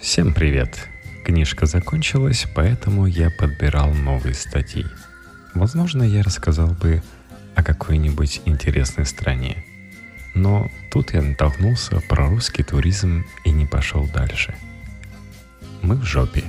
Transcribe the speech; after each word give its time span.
Всем 0.00 0.32
привет! 0.32 0.88
Книжка 1.24 1.66
закончилась, 1.66 2.46
поэтому 2.54 3.06
я 3.06 3.30
подбирал 3.30 3.92
новые 3.92 4.34
статьи. 4.34 4.86
Возможно, 5.54 6.04
я 6.04 6.22
рассказал 6.22 6.68
бы 6.68 7.02
о 7.56 7.64
какой-нибудь 7.64 8.42
интересной 8.44 9.04
стране. 9.06 9.64
Но 10.34 10.70
тут 10.92 11.14
я 11.14 11.20
натолкнулся 11.20 12.00
про 12.08 12.28
русский 12.28 12.62
туризм 12.62 13.24
и 13.44 13.50
не 13.50 13.66
пошел 13.66 14.06
дальше. 14.06 14.54
Мы 15.82 15.96
в 15.96 16.04
жопе. 16.04 16.44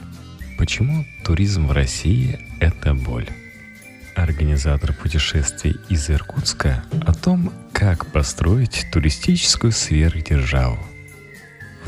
Почему 0.60 1.06
туризм 1.26 1.66
в 1.66 1.72
России– 1.72 2.40
это 2.60 2.94
боль? 2.94 3.28
Организатор 4.16 4.94
путешествий 4.94 5.76
из 5.90 6.08
Иркутска 6.10 6.84
о 7.02 7.14
том, 7.14 7.52
как 7.74 8.06
построить 8.12 8.86
туристическую 8.92 9.72
сверхдержаву. 9.72 10.78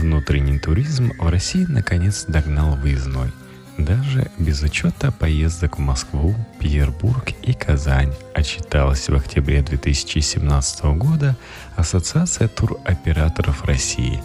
Внутренний 0.01 0.57
туризм 0.57 1.13
в 1.19 1.29
России 1.29 1.63
наконец 1.69 2.25
догнал 2.27 2.75
выездной. 2.75 3.31
Даже 3.77 4.31
без 4.39 4.63
учета 4.63 5.11
поездок 5.11 5.77
в 5.77 5.79
Москву, 5.79 6.33
Петербург 6.59 7.29
и 7.43 7.53
Казань 7.53 8.11
отчиталась 8.33 9.07
в 9.07 9.15
октябре 9.15 9.61
2017 9.61 10.85
года 10.95 11.37
Ассоциация 11.75 12.47
туроператоров 12.47 13.63
России. 13.65 14.23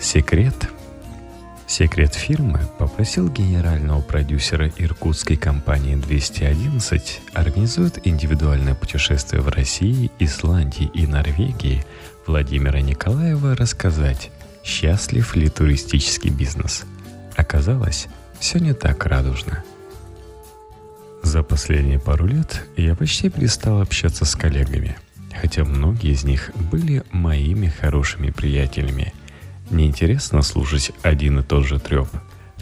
Секрет 0.00 0.54
Секрет 1.66 2.14
фирмы 2.14 2.60
попросил 2.78 3.28
генерального 3.28 4.02
продюсера 4.02 4.70
иркутской 4.76 5.36
компании 5.36 5.96
211 5.96 7.20
организует 7.34 8.06
индивидуальное 8.06 8.76
путешествие 8.76 9.42
в 9.42 9.48
России, 9.48 10.12
Исландии 10.20 10.88
и 10.94 11.08
Норвегии 11.08 11.84
Владимира 12.28 12.80
Николаева 12.80 13.56
рассказать, 13.56 14.30
счастлив 14.66 15.34
ли 15.36 15.48
туристический 15.48 16.30
бизнес. 16.30 16.84
Оказалось, 17.36 18.08
все 18.40 18.58
не 18.58 18.74
так 18.74 19.06
радужно. 19.06 19.62
За 21.22 21.42
последние 21.42 21.98
пару 21.98 22.26
лет 22.26 22.66
я 22.76 22.94
почти 22.94 23.30
перестал 23.30 23.80
общаться 23.80 24.24
с 24.24 24.36
коллегами, 24.36 24.96
хотя 25.40 25.64
многие 25.64 26.12
из 26.12 26.24
них 26.24 26.50
были 26.70 27.02
моими 27.12 27.68
хорошими 27.68 28.30
приятелями– 28.30 29.14
Неинтересно 29.70 30.42
слушать 30.42 30.92
один 31.02 31.40
и 31.40 31.42
тот 31.42 31.66
же 31.66 31.80
треп. 31.80 32.08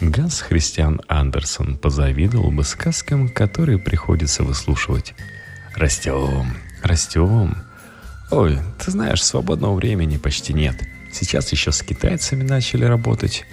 Ганс 0.01 0.41
Христиан 0.41 1.03
Андерсон 1.07 1.77
позавидовал 1.77 2.51
бы 2.51 2.65
сказкам, 2.65 3.29
которые 3.29 3.79
приходится 3.79 4.43
выслушивать. 4.43 5.15
«Растем, 5.77 6.57
растем. 6.83 7.57
Ой, 8.31 8.59
ты 8.83 8.91
знаешь, 8.91 9.23
свободного 9.23 9.75
времени 9.75 10.17
почти 10.17 10.55
нет. 10.55 10.77
Сейчас 11.15 11.53
еще 11.53 11.71
с 11.71 11.81
китайцами 11.81 12.43
начали 12.43 12.85
работать. 12.85 13.47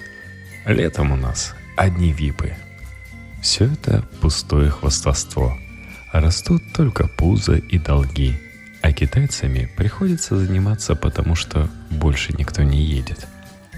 Летом 0.65 1.11
у 1.11 1.15
нас 1.15 1.53
одни 1.77 2.11
випы». 2.11 2.55
Все 3.43 3.65
это 3.65 4.03
пустое 4.19 4.71
хвастовство. 4.71 5.55
Растут 6.11 6.63
только 6.73 7.07
пузо 7.07 7.57
и 7.57 7.77
долги. 7.77 8.39
А 8.81 8.91
китайцами 8.93 9.69
приходится 9.77 10.37
заниматься, 10.37 10.95
потому 10.95 11.35
что 11.35 11.69
больше 11.91 12.33
никто 12.33 12.63
не 12.63 12.81
едет. 12.81 13.27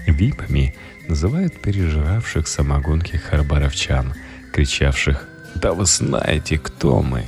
Випами 0.06 0.74
называют 1.06 1.60
пережиравших 1.60 2.48
самогонки 2.48 3.16
харбаровчан, 3.16 4.14
кричавших 4.54 5.28
«Да 5.56 5.74
вы 5.74 5.84
знаете, 5.84 6.58
кто 6.58 7.02
мы!» 7.02 7.24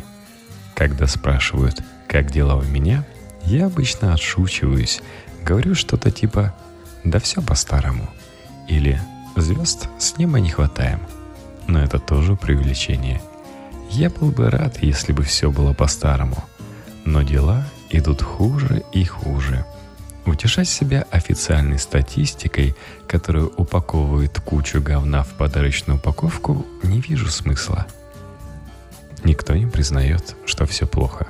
Когда 0.74 1.06
спрашивают 1.06 1.82
«Как 2.08 2.30
дела 2.30 2.56
у 2.56 2.62
меня?», 2.62 3.04
я 3.46 3.66
обычно 3.66 4.12
отшучиваюсь, 4.12 5.00
говорю 5.46 5.74
что-то 5.74 6.10
типа 6.10 6.54
«Да 7.04 7.18
все 7.18 7.40
по-старому» 7.40 8.10
или 8.68 9.00
«Звезд 9.36 9.88
с 9.98 10.18
неба 10.18 10.40
не 10.40 10.50
хватаем». 10.50 11.00
Но 11.66 11.82
это 11.82 11.98
тоже 11.98 12.36
преувеличение. 12.36 13.22
Я 13.90 14.10
был 14.10 14.30
бы 14.30 14.50
рад, 14.50 14.82
если 14.82 15.12
бы 15.12 15.22
все 15.22 15.50
было 15.50 15.72
по-старому. 15.72 16.44
Но 17.04 17.22
дела 17.22 17.64
идут 17.90 18.22
хуже 18.22 18.82
и 18.92 19.04
хуже– 19.04 19.64
Утешать 20.26 20.68
себя 20.68 21.06
официальной 21.12 21.78
статистикой, 21.78 22.74
которую 23.06 23.52
упаковывает 23.56 24.40
кучу 24.40 24.82
говна 24.82 25.22
в 25.22 25.28
подарочную 25.34 25.98
упаковку, 25.98 26.66
не 26.82 27.00
вижу 27.00 27.28
смысла. 27.30 27.86
Никто 29.22 29.54
не 29.54 29.66
признает, 29.66 30.34
что 30.44 30.66
все 30.66 30.84
плохо. 30.86 31.28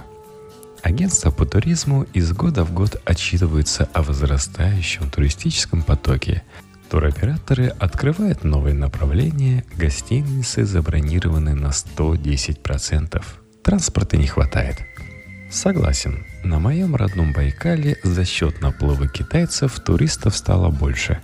Агентство 0.86 1.32
по 1.32 1.44
туризму 1.44 2.06
из 2.12 2.32
года 2.32 2.62
в 2.62 2.72
год 2.72 3.02
отчитывается 3.04 3.88
о 3.92 4.04
возрастающем 4.04 5.10
туристическом 5.10 5.82
потоке. 5.82 6.44
Туроператоры 6.88 7.66
открывают 7.66 8.44
новые 8.44 8.72
направления, 8.72 9.64
гостиницы 9.76 10.64
забронированы 10.64 11.54
на 11.54 11.72
110%. 11.72 13.20
Транспорта 13.64 14.16
не 14.16 14.28
хватает– 14.28 14.76
Согласен, 15.50 16.25
на 16.44 16.60
моем 16.60 16.94
родном 16.94 17.32
Байкале 17.32 17.96
за 18.04 18.25
счет 18.25 18.60
наплыва 18.60 19.08
китайцев 19.08 19.80
туристов 19.80 20.36
стало 20.36 20.70
больше, 20.70 21.19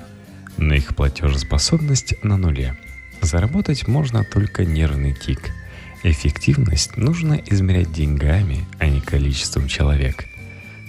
но 0.56 0.74
их 0.74 0.96
платежеспособность 0.96 2.14
на 2.24 2.36
нуле. 2.36 2.76
Заработать 3.20 3.86
можно 3.86 4.24
только 4.24 4.64
нервный 4.64 5.14
тик. 5.14 5.52
Эффективность 6.02 6.96
нужно 6.96 7.34
измерять 7.46 7.92
деньгами, 7.92 8.66
а 8.78 8.86
не 8.86 9.00
количеством 9.00 9.68
человек. 9.68 10.26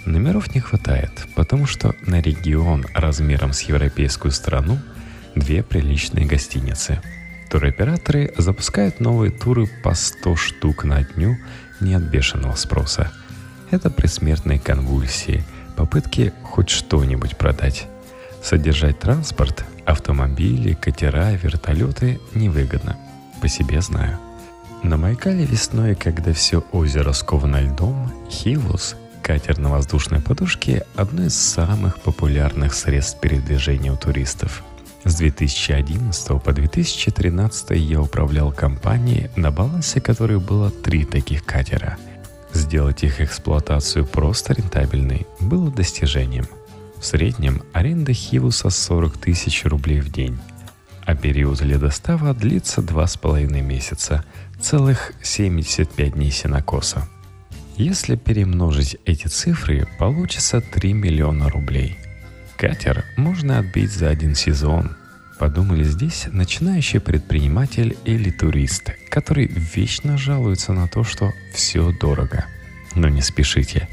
Номеров 0.04 0.54
не 0.54 0.60
хватает, 0.60 1.26
потому 1.34 1.66
что 1.66 1.94
на 2.06 2.20
регион 2.20 2.84
размером 2.94 3.52
с 3.52 3.62
европейскую 3.62 4.32
страну 4.32 4.78
две 5.34 5.62
приличные 5.62 6.26
гостиницы. 6.26 7.00
Туроператоры 7.50 8.34
запускают 8.36 9.00
новые 9.00 9.30
туры 9.30 9.68
по 9.82 9.94
100 9.94 10.36
штук 10.36 10.84
на 10.84 11.02
дню 11.04 11.38
не 11.80 11.94
от 11.94 12.02
бешеного 12.02 12.54
спроса– 12.56 13.12
это 13.74 13.90
предсмертные 13.90 14.60
конвульсии, 14.60 15.42
попытки 15.76 16.32
хоть 16.42 16.70
что-нибудь 16.70 17.36
продать. 17.36 17.88
Содержать 18.42 19.00
транспорт, 19.00 19.64
автомобили, 19.84 20.74
катера, 20.74 21.32
вертолеты 21.32 22.20
невыгодно. 22.34 22.96
По 23.40 23.48
себе 23.48 23.80
знаю. 23.80 24.18
На 24.84 24.96
Майкале 24.96 25.44
весной, 25.44 25.96
когда 25.96 26.32
все 26.32 26.62
озеро 26.70 27.12
сковано 27.12 27.60
льдом, 27.60 28.12
Хилус, 28.30 28.94
катер 29.20 29.58
на 29.58 29.70
воздушной 29.70 30.20
подушке, 30.20 30.86
одно 30.94 31.24
из 31.24 31.34
самых 31.34 32.00
популярных 32.00 32.72
средств 32.74 33.18
передвижения 33.18 33.90
у 33.90 33.96
туристов. 33.96 34.62
С 35.02 35.16
2011 35.16 36.40
по 36.40 36.52
2013 36.52 37.70
я 37.72 38.00
управлял 38.00 38.52
компанией, 38.52 39.30
на 39.34 39.50
балансе 39.50 40.00
которой 40.00 40.38
было 40.38 40.70
три 40.70 41.04
таких 41.04 41.44
катера– 41.44 41.96
Сделать 42.54 43.02
их 43.02 43.20
эксплуатацию 43.20 44.06
просто 44.06 44.52
рентабельной 44.54 45.26
было 45.40 45.72
достижением. 45.72 46.46
В 46.98 47.04
среднем 47.04 47.62
аренда 47.72 48.12
Хивуса 48.12 48.70
40 48.70 49.18
тысяч 49.18 49.64
рублей 49.64 50.00
в 50.00 50.10
день, 50.10 50.38
а 51.06 51.14
период 51.14 51.60
ледостава 51.60 52.34
длится 52.34 52.80
2,5 52.80 53.60
месяца, 53.60 54.24
целых 54.60 55.12
75 55.22 56.14
дней 56.14 56.30
сенокоса. 56.30 57.08
Если 57.76 58.16
перемножить 58.16 58.96
эти 59.04 59.26
цифры, 59.26 59.86
получится 59.98 60.60
3 60.60 60.92
миллиона 60.92 61.48
рублей. 61.50 61.98
Катер 62.56 63.04
можно 63.16 63.58
отбить 63.58 63.92
за 63.92 64.08
один 64.08 64.34
сезон. 64.34 64.96
Подумали 65.38 65.82
здесь 65.82 66.26
начинающий 66.30 67.00
предприниматель 67.00 67.96
или 68.04 68.30
турист, 68.30 68.92
который 69.10 69.46
вечно 69.46 70.16
жалуется 70.16 70.72
на 70.72 70.86
то, 70.86 71.02
что 71.02 71.32
все 71.52 71.90
дорого. 71.90 72.46
Но 72.94 73.08
не 73.08 73.20
спешите. 73.20 73.88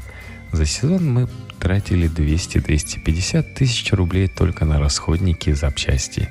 За 0.52 0.64
сезон 0.64 1.12
мы 1.12 1.28
тратили 1.58 2.08
200-250 2.08 3.54
тысяч 3.54 3.92
рублей 3.92 4.28
только 4.28 4.64
на 4.64 4.78
расходники 4.78 5.50
и 5.50 5.54
запчасти. 5.54 6.28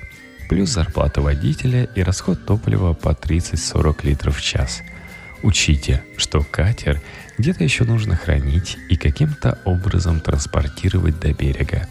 Плюс 0.51 0.71
зарплата 0.71 1.21
водителя 1.21 1.87
и 1.95 2.03
расход 2.03 2.45
топлива 2.45 2.91
по 2.91 3.11
30-40 3.11 4.05
литров 4.05 4.35
в 4.35 4.41
час. 4.41 4.81
Учите, 5.43 6.03
что 6.17 6.43
катер 6.43 6.99
где-то 7.37 7.63
еще 7.63 7.85
нужно 7.85 8.17
хранить 8.17 8.77
и 8.89 8.97
каким-то 8.97 9.59
образом 9.63 10.19
транспортировать 10.19 11.21
до 11.21 11.33
берега. 11.33 11.87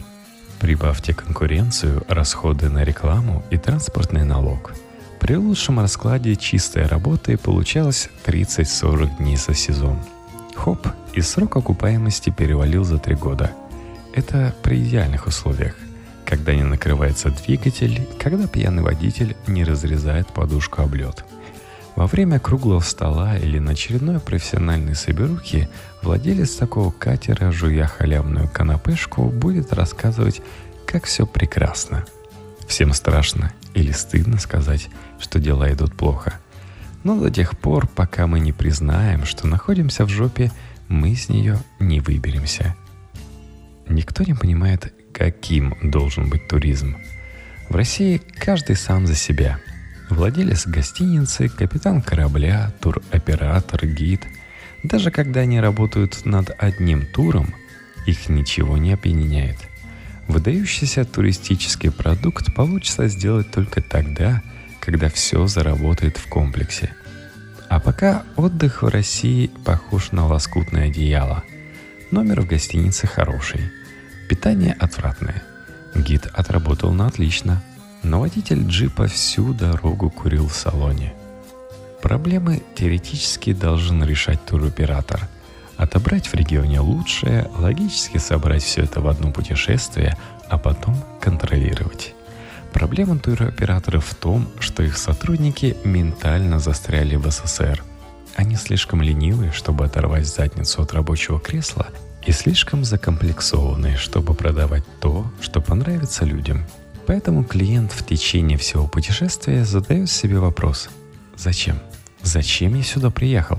Прибавьте 0.60 1.14
конкуренцию, 1.14 2.04
расходы 2.06 2.68
на 2.68 2.84
рекламу 2.84 3.42
и 3.50 3.56
транспортный 3.56 4.24
налог. 4.24 4.74
При 5.20 5.36
лучшем 5.36 5.80
раскладе 5.80 6.36
чистая 6.36 6.86
работа 6.86 7.38
получалось 7.38 8.10
30-40 8.26 9.16
дней 9.16 9.36
за 9.38 9.54
сезон– 9.54 9.98
Хоп, 10.54 10.86
и 11.14 11.22
срок 11.22 11.56
окупаемости 11.56 12.28
перевалил 12.28 12.84
за 12.84 12.98
три 12.98 13.14
года. 13.14 13.52
Это 14.12 14.54
при 14.62 14.82
идеальных 14.82 15.26
условиях, 15.26 15.74
когда 16.30 16.54
не 16.54 16.62
накрывается 16.62 17.28
двигатель, 17.30 18.06
когда 18.20 18.46
пьяный 18.46 18.84
водитель 18.84 19.36
не 19.48 19.64
разрезает 19.64 20.28
подушку 20.28 20.82
об 20.82 20.94
лед. 20.94 21.24
Во 21.96 22.06
время 22.06 22.38
круглого 22.38 22.78
стола 22.78 23.36
или 23.36 23.58
на 23.58 23.72
очередной 23.72 24.20
профессиональной 24.20 24.94
соберухе 24.94 25.68
владелец 26.02 26.54
такого 26.54 26.92
катера, 26.92 27.50
жуя 27.50 27.88
халявную 27.88 28.48
канапешку, 28.48 29.24
будет 29.24 29.72
рассказывать, 29.72 30.40
как 30.86 31.04
все 31.06 31.26
прекрасно. 31.26 32.04
Всем 32.68 32.92
страшно 32.92 33.52
или 33.74 33.90
стыдно 33.90 34.38
сказать, 34.38 34.88
что 35.18 35.40
дела 35.40 35.72
идут 35.72 35.96
плохо. 35.96 36.34
Но 37.02 37.18
до 37.18 37.32
тех 37.32 37.58
пор, 37.58 37.88
пока 37.88 38.28
мы 38.28 38.38
не 38.38 38.52
признаем, 38.52 39.24
что 39.24 39.48
находимся 39.48 40.04
в 40.04 40.08
жопе, 40.08 40.52
мы 40.86 41.16
с 41.16 41.28
нее 41.28 41.58
не 41.80 41.98
выберемся. 41.98 42.76
Никто 43.88 44.22
не 44.22 44.34
понимает, 44.34 44.94
каким 45.12 45.76
должен 45.82 46.28
быть 46.28 46.48
туризм. 46.48 46.96
В 47.68 47.76
России 47.76 48.20
каждый 48.38 48.76
сам 48.76 49.06
за 49.06 49.14
себя. 49.14 49.60
Владелец 50.08 50.66
гостиницы, 50.66 51.48
капитан 51.48 52.02
корабля, 52.02 52.72
туроператор, 52.80 53.86
гид. 53.86 54.26
Даже 54.82 55.10
когда 55.10 55.40
они 55.40 55.60
работают 55.60 56.24
над 56.24 56.50
одним 56.58 57.06
туром, 57.06 57.54
их 58.06 58.28
ничего 58.28 58.76
не 58.76 58.92
объединяет. 58.92 59.58
Выдающийся 60.26 61.04
туристический 61.04 61.90
продукт 61.90 62.54
получится 62.54 63.08
сделать 63.08 63.50
только 63.50 63.82
тогда, 63.82 64.42
когда 64.80 65.08
все 65.08 65.46
заработает 65.46 66.16
в 66.16 66.28
комплексе. 66.28 66.92
А 67.68 67.78
пока 67.78 68.24
отдых 68.36 68.82
в 68.82 68.88
России 68.88 69.50
похож 69.64 70.10
на 70.10 70.26
лоскутное 70.26 70.86
одеяло. 70.86 71.44
Номер 72.10 72.40
в 72.40 72.46
гостинице 72.46 73.06
хороший. 73.06 73.70
Питание 74.30 74.74
отвратное. 74.80 75.42
Гид 75.94 76.26
отработал 76.32 76.92
на 76.92 77.06
отлично, 77.08 77.62
но 78.02 78.20
водитель 78.20 78.66
джипа 78.66 79.08
всю 79.08 79.52
дорогу 79.52 80.08
курил 80.08 80.48
в 80.48 80.54
салоне. 80.54 81.12
Проблемы 82.00 82.62
теоретически 82.74 83.52
должен 83.52 84.02
решать 84.02 84.42
туроператор– 84.46 85.28
Отобрать 85.80 86.26
в 86.26 86.34
регионе 86.34 86.78
лучшее, 86.80 87.50
логически 87.56 88.18
собрать 88.18 88.62
все 88.62 88.82
это 88.82 89.00
в 89.00 89.08
одно 89.08 89.32
путешествие, 89.32 90.14
а 90.46 90.58
потом 90.58 90.94
контролировать. 91.22 92.12
Проблема 92.74 93.18
туроператоров 93.18 94.04
в 94.04 94.14
том, 94.14 94.46
что 94.58 94.82
их 94.82 94.98
сотрудники 94.98 95.78
ментально 95.82 96.58
застряли 96.58 97.16
в 97.16 97.26
СССР. 97.30 97.82
Они 98.36 98.56
слишком 98.56 99.00
ленивые, 99.00 99.52
чтобы 99.52 99.86
оторвать 99.86 100.26
задницу 100.26 100.82
от 100.82 100.92
рабочего 100.92 101.40
кресла, 101.40 101.86
и 102.24 102.32
слишком 102.32 102.84
закомплексованные, 102.84 103.96
чтобы 103.96 104.34
продавать 104.34 104.84
то, 105.00 105.30
что 105.40 105.60
понравится 105.60 106.24
людям. 106.24 106.66
Поэтому 107.06 107.44
клиент 107.44 107.92
в 107.92 108.06
течение 108.06 108.58
всего 108.58 108.86
путешествия 108.86 109.64
задает 109.64 110.10
себе 110.10 110.38
вопрос 110.38 110.90
«Зачем? 111.36 111.78
Зачем 112.22 112.74
я 112.74 112.82
сюда 112.82 113.10
приехал?» 113.10 113.58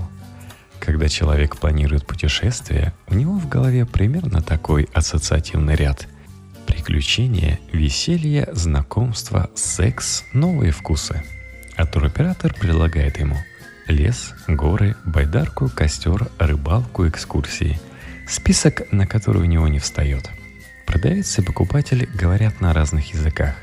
Когда 0.80 1.08
человек 1.08 1.56
планирует 1.58 2.06
путешествие, 2.06 2.92
у 3.06 3.14
него 3.14 3.34
в 3.34 3.48
голове 3.48 3.86
примерно 3.86 4.42
такой 4.42 4.88
ассоциативный 4.92 5.76
ряд. 5.76 6.08
Приключения, 6.66 7.60
веселье, 7.72 8.48
знакомство, 8.52 9.48
секс, 9.54 10.24
новые 10.32 10.72
вкусы. 10.72 11.22
А 11.76 11.86
туроператор 11.86 12.52
предлагает 12.52 13.20
ему 13.20 13.36
лес, 13.86 14.32
горы, 14.48 14.96
байдарку, 15.04 15.68
костер, 15.68 16.28
рыбалку, 16.38 17.06
экскурсии. 17.06 17.80
Список, 18.26 18.90
на 18.92 19.06
который 19.06 19.42
у 19.42 19.46
него 19.46 19.68
не 19.68 19.78
встает. 19.78 20.30
Продавец 20.86 21.38
и 21.38 21.42
покупатель 21.42 22.08
говорят 22.14 22.60
на 22.60 22.72
разных 22.72 23.12
языках. 23.12 23.56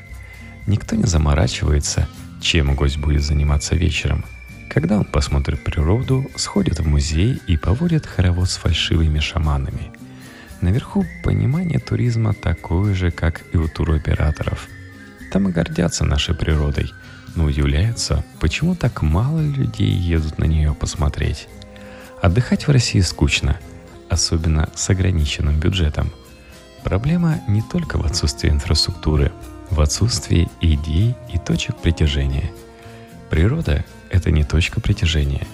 Никто 0.66 0.96
не 0.96 1.04
заморачивается, 1.04 2.08
чем 2.40 2.74
гость 2.74 2.98
будет 2.98 3.22
заниматься 3.22 3.74
вечером– 3.74 4.24
когда 4.70 4.98
он 4.98 5.04
посмотрит 5.04 5.64
природу, 5.64 6.30
сходит 6.36 6.78
в 6.78 6.86
музей 6.86 7.42
и 7.48 7.56
поводит 7.56 8.06
хоровод 8.06 8.48
с 8.48 8.56
фальшивыми 8.56 9.18
шаманами. 9.18 9.90
Наверху 10.60 11.04
понимание 11.24 11.80
туризма 11.80 12.34
такое 12.34 12.94
же, 12.94 13.10
как 13.10 13.42
и 13.52 13.56
у 13.56 13.66
туроператоров. 13.66 14.68
Там 15.32 15.48
и 15.48 15.52
гордятся 15.52 16.04
нашей 16.04 16.36
природой, 16.36 16.92
но 17.34 17.46
удивляются, 17.46 18.24
почему 18.38 18.76
так 18.76 19.02
мало 19.02 19.40
людей 19.40 19.90
едут 19.90 20.38
на 20.38 20.44
нее 20.44 20.72
посмотреть. 20.72 21.48
Отдыхать 22.22 22.68
в 22.68 22.70
России 22.70 23.00
скучно, 23.00 23.58
особенно 24.10 24.68
с 24.74 24.90
ограниченным 24.90 25.58
бюджетом. 25.58 26.12
Проблема 26.82 27.40
не 27.46 27.62
только 27.62 27.96
в 27.98 28.04
отсутствии 28.04 28.50
инфраструктуры, 28.50 29.32
в 29.70 29.80
отсутствии 29.80 30.50
идей 30.60 31.14
и 31.32 31.38
точек 31.38 31.76
притяжения. 31.76 32.50
Природа 33.30 33.84
это 34.10 34.30
не 34.30 34.44
точка 34.44 34.80
притяжения. 34.80 35.46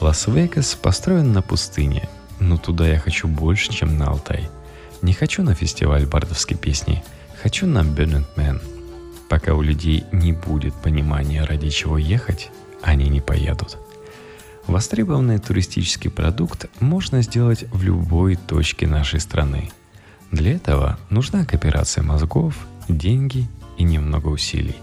Лас-Вегас 0.00 0.74
построен 0.74 1.32
на 1.32 1.42
пустыне, 1.42 2.08
но 2.40 2.56
туда 2.56 2.88
я 2.88 2.98
хочу 2.98 3.28
больше, 3.28 3.72
чем 3.72 3.98
на 3.98 4.06
Алтай. 4.06 4.48
Не 5.02 5.12
хочу 5.12 5.42
на 5.42 5.54
фестиваль 5.54 6.06
бардовской 6.06 6.56
песни, 6.56 7.04
хочу 7.42 7.66
на 7.66 7.80
Burning 7.80 8.24
Man. 8.36 8.62
Пока 9.28 9.54
у 9.54 9.60
людей 9.60 10.04
не 10.12 10.32
будет 10.32 10.74
понимания, 10.74 11.44
ради 11.44 11.68
чего 11.68 11.98
ехать, 11.98 12.50
они 12.82 13.08
не 13.08 13.20
поедут. 13.20 13.76
Востребованный 14.68 15.38
туристический 15.38 16.10
продукт 16.10 16.66
можно 16.78 17.22
сделать 17.22 17.64
в 17.72 17.82
любой 17.82 18.36
точке 18.36 18.86
нашей 18.86 19.18
страны. 19.18 19.70
Для 20.30 20.52
этого 20.52 20.98
нужна 21.08 21.46
кооперация 21.46 22.04
мозгов, 22.04 22.54
деньги 22.86 23.48
и 23.78 23.82
немного 23.82 24.28
усилий. 24.28 24.76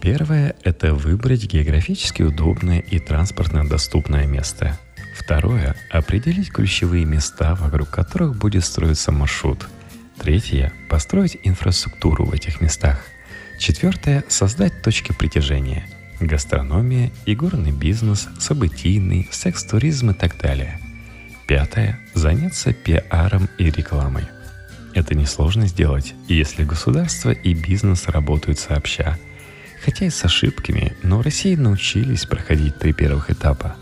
Первое– 0.00 0.56
это 0.64 0.94
выбрать 0.94 1.44
географически 1.44 2.22
удобное 2.22 2.78
и 2.78 2.98
транспортно 2.98 3.68
доступное 3.68 4.26
место. 4.26 4.78
Второе– 5.14 5.76
определить 5.90 6.50
ключевые 6.50 7.04
места, 7.04 7.54
вокруг 7.54 7.90
которых 7.90 8.38
будет 8.38 8.64
строиться 8.64 9.12
маршрут. 9.12 9.68
Третье– 10.18 10.72
построить 10.88 11.36
инфраструктуру 11.42 12.24
в 12.24 12.32
этих 12.32 12.62
местах. 12.62 13.04
Четвертое– 13.58 14.24
создать 14.28 14.80
точки 14.80 15.12
притяжения. 15.12 15.86
Гастрономия, 16.20 17.10
игорный 17.26 17.72
бизнес, 17.72 18.28
событийный, 18.38 19.28
секс-туризм 19.30 20.10
и 20.10 20.14
так 20.14 20.38
далее. 20.38 20.80
Пятое– 21.46 22.00
заняться 22.14 22.72
пиаром 22.72 23.48
и 23.58 23.70
рекламой. 23.70 24.24
Это 24.94 25.14
несложно 25.14 25.66
сделать, 25.66 26.14
если 26.26 26.64
государство 26.64 27.30
и 27.30 27.54
бизнес 27.54 28.08
работают 28.08 28.58
сообща– 28.58 29.18
Хотя 29.86 30.06
и 30.06 30.10
с 30.10 30.24
ошибками, 30.24 30.96
но 31.04 31.18
в 31.18 31.22
России 31.22 31.54
научились 31.54 32.26
проходить 32.26 32.76
три 32.78 32.92
первых 32.92 33.30
этапа. 33.30 33.76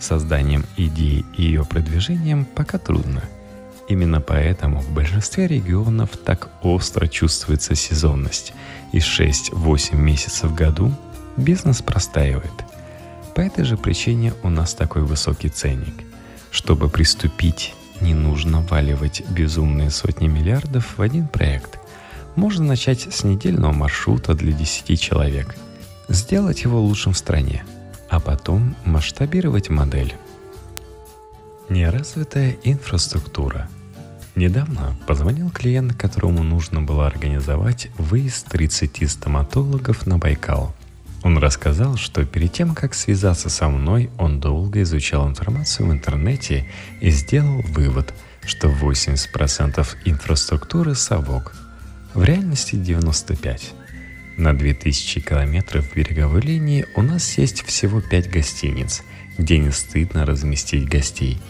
Созданием 0.00 0.64
идеи 0.76 1.24
и 1.36 1.44
ее 1.44 1.64
продвижением 1.64 2.44
пока 2.44 2.78
трудно. 2.78 3.22
Именно 3.88 4.20
поэтому 4.20 4.80
в 4.80 4.90
большинстве 4.90 5.46
регионов 5.46 6.10
так 6.16 6.48
остро 6.62 7.06
чувствуется 7.06 7.76
сезонность, 7.76 8.52
и 8.92 8.98
6-8 8.98 9.94
месяцев 9.94 10.50
в 10.50 10.54
году 10.54 10.92
бизнес 11.36 11.82
простаивает. 11.82 12.52
По 13.34 13.40
этой 13.40 13.64
же 13.64 13.76
причине 13.76 14.32
у 14.42 14.50
нас 14.50 14.74
такой 14.74 15.02
высокий 15.02 15.48
ценник. 15.48 15.94
Чтобы 16.50 16.88
приступить, 16.88 17.74
не 18.00 18.14
нужно 18.14 18.60
валивать 18.60 19.22
безумные 19.28 19.90
сотни 19.90 20.28
миллиардов 20.28 20.98
в 20.98 21.02
один 21.02 21.28
проект– 21.28 21.78
можно 22.36 22.64
начать 22.64 23.12
с 23.12 23.24
недельного 23.24 23.72
маршрута 23.72 24.34
для 24.34 24.52
10 24.52 25.00
человек. 25.00 25.54
Сделать 26.08 26.62
его 26.62 26.80
лучшим 26.80 27.12
в 27.12 27.18
стране, 27.18 27.64
а 28.08 28.20
потом 28.20 28.74
масштабировать 28.84 29.70
модель. 29.70 30.14
Неразвитая 31.68 32.56
инфраструктура. 32.62 33.68
Недавно 34.34 34.96
позвонил 35.06 35.50
клиент, 35.50 35.94
которому 35.94 36.42
нужно 36.42 36.82
было 36.82 37.06
организовать 37.06 37.88
выезд 37.96 38.48
30 38.48 39.08
стоматологов 39.08 40.06
на 40.06 40.18
Байкал. 40.18 40.74
Он 41.24 41.38
рассказал, 41.38 41.96
что 41.96 42.24
перед 42.24 42.52
тем, 42.52 42.74
как 42.74 42.94
связаться 42.94 43.48
со 43.48 43.68
мной, 43.68 44.10
он 44.18 44.38
долго 44.38 44.82
изучал 44.82 45.28
информацию 45.28 45.88
в 45.88 45.92
интернете 45.92 46.66
и 47.00 47.10
сделал 47.10 47.62
вывод, 47.62 48.14
что 48.46 48.68
80% 48.68 49.86
инфраструктуры 50.04 50.94
совок– 50.94 51.56
в 52.14 52.22
реальности 52.22 52.76
95. 52.76 53.72
На 54.36 54.56
2000 54.56 55.20
километров 55.20 55.92
береговой 55.94 56.40
линии 56.40 56.86
у 56.94 57.02
нас 57.02 57.36
есть 57.38 57.64
всего 57.64 58.00
5 58.00 58.30
гостиниц, 58.30 59.02
где 59.36 59.58
не 59.58 59.70
стыдно 59.70 60.24
разместить 60.24 60.88
гостей. 60.88 61.40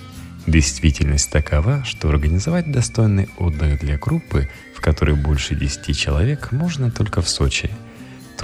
Действительность 0.47 1.31
такова, 1.31 1.85
что 1.85 2.09
организовать 2.09 2.71
достойный 2.71 3.28
отдых 3.38 3.81
для 3.81 3.99
группы, 3.99 4.49
в 4.75 4.81
которой 4.81 5.16
больше 5.16 5.54
10 5.54 5.97
человек, 5.97 6.52
можно 6.52 6.90
только 6.90 7.23
в 7.23 7.28
Сочи. 7.28 7.71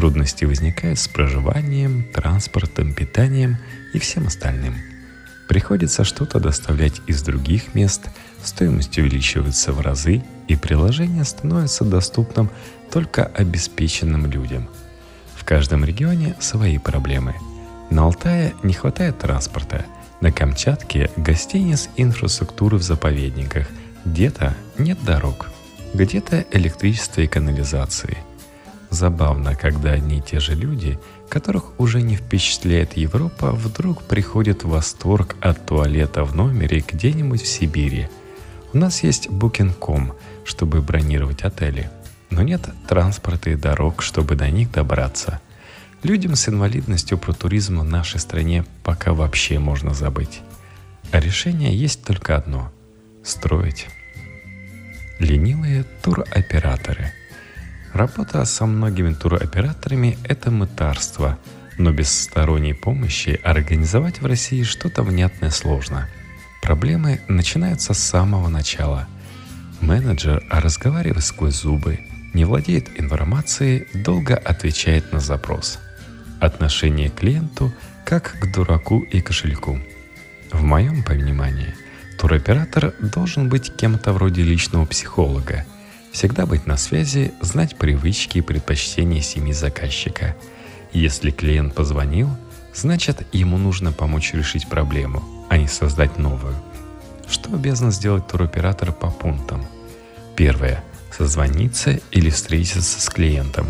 Трудности 0.01 0.47
возникают 0.47 0.99
с 0.99 1.09
проживанием, 1.09 2.05
транспортом, 2.05 2.95
питанием 2.95 3.59
и 3.93 3.99
всем 3.99 4.29
остальным. 4.29 4.75
Приходится 5.47 6.05
что-то 6.05 6.41
доставлять 6.41 7.03
из 7.07 7.23
других 7.23 7.75
мест– 7.75 8.09
стоимость 8.43 8.97
увеличивается 8.97 9.75
в 9.75 9.81
разы, 9.83 10.25
и 10.49 10.57
приложение 10.57 11.23
становится 11.25 11.85
доступным 11.85 12.49
только 12.91 13.27
обеспеченным 13.27 14.25
людям. 14.25 14.71
В 15.37 15.45
каждом 15.45 15.85
регионе 15.85 16.35
свои 16.41 16.79
проблемы. 16.79 17.35
На 17.91 18.05
Алтае 18.05 18.55
не 18.63 18.73
хватает 18.73 19.19
транспорта, 19.19 19.85
на 20.23 20.33
Камчатке 20.33 21.11
гостиниц 21.19 21.91
инфраструктуры 21.97 22.79
в 22.79 22.83
заповедниках, 22.83 23.67
где-то 24.07 24.57
нет 24.79 24.97
дорог, 25.05 25.51
где-то 25.93 26.47
электричество 26.53 27.21
и 27.21 27.27
канализации. 27.27 28.17
Забавно, 28.91 29.55
когда 29.55 29.93
одни 29.93 30.19
и 30.19 30.21
те 30.21 30.41
же 30.41 30.55
люди, 30.55 30.99
которых 31.29 31.79
уже 31.79 32.03
не 32.03 32.17
впечатляет 32.17 32.97
Европа, 32.97 33.53
вдруг 33.53 34.03
приходят 34.03 34.65
в 34.65 34.71
восторг 34.71 35.37
от 35.41 35.65
туалета 35.65 36.25
в 36.25 36.35
номере 36.35 36.85
где-нибудь 36.87 37.43
в 37.43 37.47
Сибири. 37.47 38.09
У 38.73 38.79
нас 38.79 39.05
есть 39.05 39.29
Booking.com, 39.29 40.15
чтобы 40.45 40.83
бронировать 40.83 41.43
отели, 41.43 41.89
но 42.31 42.43
нет 42.43 42.69
транспорта 42.89 43.51
и 43.51 43.55
дорог, 43.55 44.03
чтобы 44.03 44.35
до 44.35 44.51
них 44.51 44.73
добраться. 44.73 45.41
Людям 46.03 46.35
с 46.35 46.49
инвалидностью 46.49 47.17
про 47.17 47.33
туризм 47.33 47.81
в 47.81 47.85
нашей 47.85 48.19
стране 48.19 48.65
пока 48.83 49.13
вообще 49.13 49.61
можно 49.61 49.95
забыть. 49.95 50.41
А 51.13 51.21
решение 51.21 51.77
есть 51.77 52.05
только 52.05 52.37
одно– 52.37 52.73
строить. 53.25 53.87
Ленивые 55.21 55.85
туроператоры– 56.03 57.13
Работа 57.93 58.45
со 58.45 58.67
многими 58.67 59.13
туроператорами– 59.13 60.17
это 60.25 60.53
мытарство, 60.53 61.39
но 61.77 61.91
без 61.91 62.11
сторонней 62.13 62.73
помощи 62.73 63.41
организовать 63.43 64.21
в 64.21 64.27
России 64.27 64.63
что-то 64.63 65.03
внятное 65.03 65.51
сложно. 65.51 66.09
Проблемы 66.63 67.21
начинаются 67.27 67.93
с 67.93 67.99
самого 67.99 68.49
начала. 68.49 69.09
Менеджер, 69.81 70.45
разговаривая 70.51 71.21
сквозь 71.21 71.63
зубы, 71.63 71.99
не 72.33 72.45
владеет 72.45 73.01
информацией, 73.01 73.89
долго 73.93 74.37
отвечает 74.37 75.13
на 75.13 75.19
запрос. 75.19 75.81
Отношение 76.41 77.11
к 77.11 77.17
клиенту 77.17 77.73
как 78.05 78.39
к 78.39 78.53
дураку 78.53 79.01
и 79.01 79.21
кошельку. 79.21 79.81
В 80.53 80.63
моем 80.63 81.03
понимании, 81.03 81.75
туроператор 82.19 82.95
должен 83.01 83.49
быть 83.49 83.75
кем-то 83.75 84.13
вроде 84.13 84.43
личного 84.43 84.87
психолога– 84.87 85.65
Всегда 86.13 86.45
быть 86.45 86.67
на 86.67 86.77
связи, 86.77 87.33
знать 87.41 87.77
привычки 87.77 88.39
и 88.39 88.43
предпочтения 88.43 89.21
семьи 89.21 89.53
заказчика. 89.53 90.37
Если 90.93 91.31
клиент 91.31 91.75
позвонил, 91.75 92.29
значит 92.75 93.27
ему 93.33 93.59
нужно 93.59 93.93
помочь 93.93 94.35
решить 94.35 94.69
проблему, 94.69 95.23
а 95.49 95.57
не 95.57 95.69
создать 95.69 96.19
новую. 96.19 96.55
Что 97.29 97.55
обязан 97.55 97.93
сделать 97.93 98.27
туроператор 98.27 98.93
по 98.93 99.11
пунктам? 99.11 99.65
Первое. 100.35 100.83
Созвониться 101.17 102.01
или 102.11 102.31
встретиться 102.31 103.01
с 103.01 103.09
клиентом. 103.09 103.67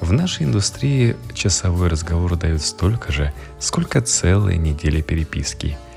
В 0.00 0.12
нашей 0.12 0.46
индустрии 0.46 1.16
часовой 1.34 1.88
разговор 1.88 2.36
дают 2.36 2.62
столько 2.62 3.12
же, 3.12 3.32
сколько 3.58 4.00
целая 4.00 4.56
неделя 4.56 5.02
переписки– 5.02 5.78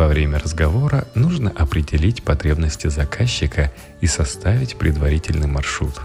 во 0.00 0.08
время 0.08 0.38
разговора 0.38 1.06
нужно 1.14 1.50
определить 1.50 2.22
потребности 2.22 2.86
заказчика 2.86 3.70
и 4.00 4.06
составить 4.06 4.76
предварительный 4.76 5.46
маршрут. 5.46 6.00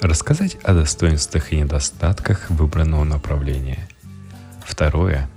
Рассказать 0.00 0.56
о 0.62 0.72
достоинствах 0.72 1.52
и 1.52 1.56
недостатках 1.56 2.48
выбранного 2.48 3.04
направления. 3.04 3.86
Второе. 4.64 5.28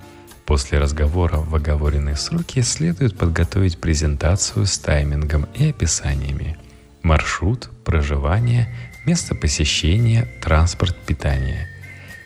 После 0.46 0.80
разговора 0.80 1.36
в 1.36 1.54
оговоренные 1.54 2.16
сроки 2.16 2.62
следует 2.62 3.18
подготовить 3.18 3.78
презентацию 3.78 4.66
с 4.68 4.80
таймингом 4.80 5.46
и 5.54 5.72
описаниями. 5.72 6.58
Маршрут, 7.04 7.70
проживание, 7.84 8.74
место 9.06 9.36
посещения, 9.36 10.30
транспорт, 10.42 10.96
питание. 11.06 11.68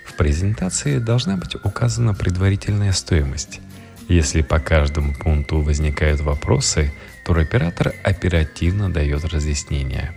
В 0.06 0.14
презентации 0.14 1.00
должна 1.00 1.38
быть 1.38 1.56
указана 1.56 2.14
предварительная 2.14 2.92
стоимость– 2.92 3.62
если 4.12 4.42
по 4.42 4.60
каждому 4.60 5.14
пункту 5.14 5.62
возникают 5.62 6.20
вопросы, 6.20 6.92
туроператор 7.24 7.94
оперативно 8.04 8.92
дает 8.92 9.24
разъяснения. 9.26 10.14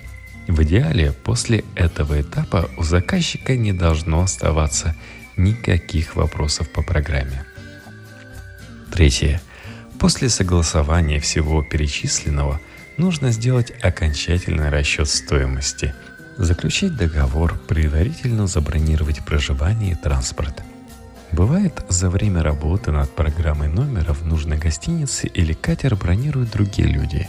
В 0.48 0.62
идеале 0.64 1.12
после 1.12 1.64
этого 1.76 2.20
этапа 2.20 2.68
у 2.76 2.82
заказчика 2.82 3.56
не 3.56 3.72
должно 3.72 4.22
оставаться 4.22 4.96
никаких 5.36 6.16
вопросов 6.16 6.70
по 6.70 6.82
программе. 6.82 7.44
Третье. 8.92 9.40
После 10.00 10.28
согласования 10.28 11.20
всего 11.20 11.62
перечисленного 11.62 12.60
нужно 12.96 13.30
сделать 13.30 13.72
окончательный 13.80 14.70
расчет 14.70 15.08
стоимости, 15.08 15.94
заключить 16.36 16.96
договор, 16.96 17.58
предварительно 17.68 18.48
забронировать 18.48 19.24
проживание 19.24 19.92
и 19.92 19.94
транспорт– 19.94 20.62
Бывает, 21.35 21.85
за 21.88 22.11
время 22.11 22.45
работы 22.45 22.93
над 22.93 23.11
программой 23.11 23.67
номера 23.67 24.12
в 24.12 24.25
нужной 24.25 24.57
гостинице 24.57 25.26
или 25.26 25.53
катер 25.53 25.97
бронируют 25.97 26.50
другие 26.53 26.87
люди. 26.87 27.26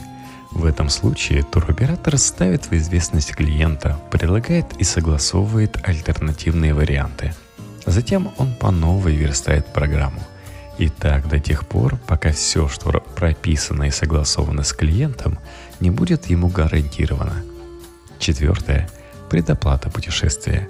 В 0.52 0.64
этом 0.64 0.90
случае 0.90 1.42
туроператор 1.42 2.16
ставит 2.16 2.66
в 2.66 2.72
известность 2.74 3.34
клиента, 3.34 3.98
предлагает 4.12 4.66
и 4.78 4.84
согласовывает 4.84 5.76
альтернативные 5.82 6.72
варианты. 6.72 7.34
Затем 7.84 8.32
он 8.38 8.54
по 8.54 8.70
новой 8.70 9.16
верстает 9.16 9.66
программу. 9.72 10.22
И 10.78 10.88
так 10.88 11.28
до 11.28 11.40
тех 11.40 11.66
пор, 11.66 11.96
пока 12.06 12.30
все, 12.30 12.68
что 12.68 12.92
прописано 13.16 13.88
и 13.88 13.90
согласовано 13.90 14.62
с 14.62 14.72
клиентом, 14.72 15.40
не 15.80 15.90
будет 15.90 16.26
ему 16.26 16.46
гарантировано. 16.46 17.42
Четвертое. 18.20 18.88
Предоплата 19.28 19.90
путешествия. 19.90 20.68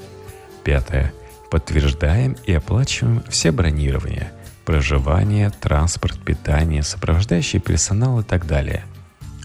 Пятое 0.65 1.13
Подтверждаем 1.57 2.37
и 2.45 2.53
оплачиваем 2.53 3.25
все 3.31 3.51
бронирования, 3.51 4.31
проживание, 4.67 5.49
транспорт, 5.49 6.23
питание, 6.23 6.83
сопровождающий 6.83 7.61
персонал 7.61 8.21
и 8.21 8.23
так 8.23 8.47
далее. 8.47 8.85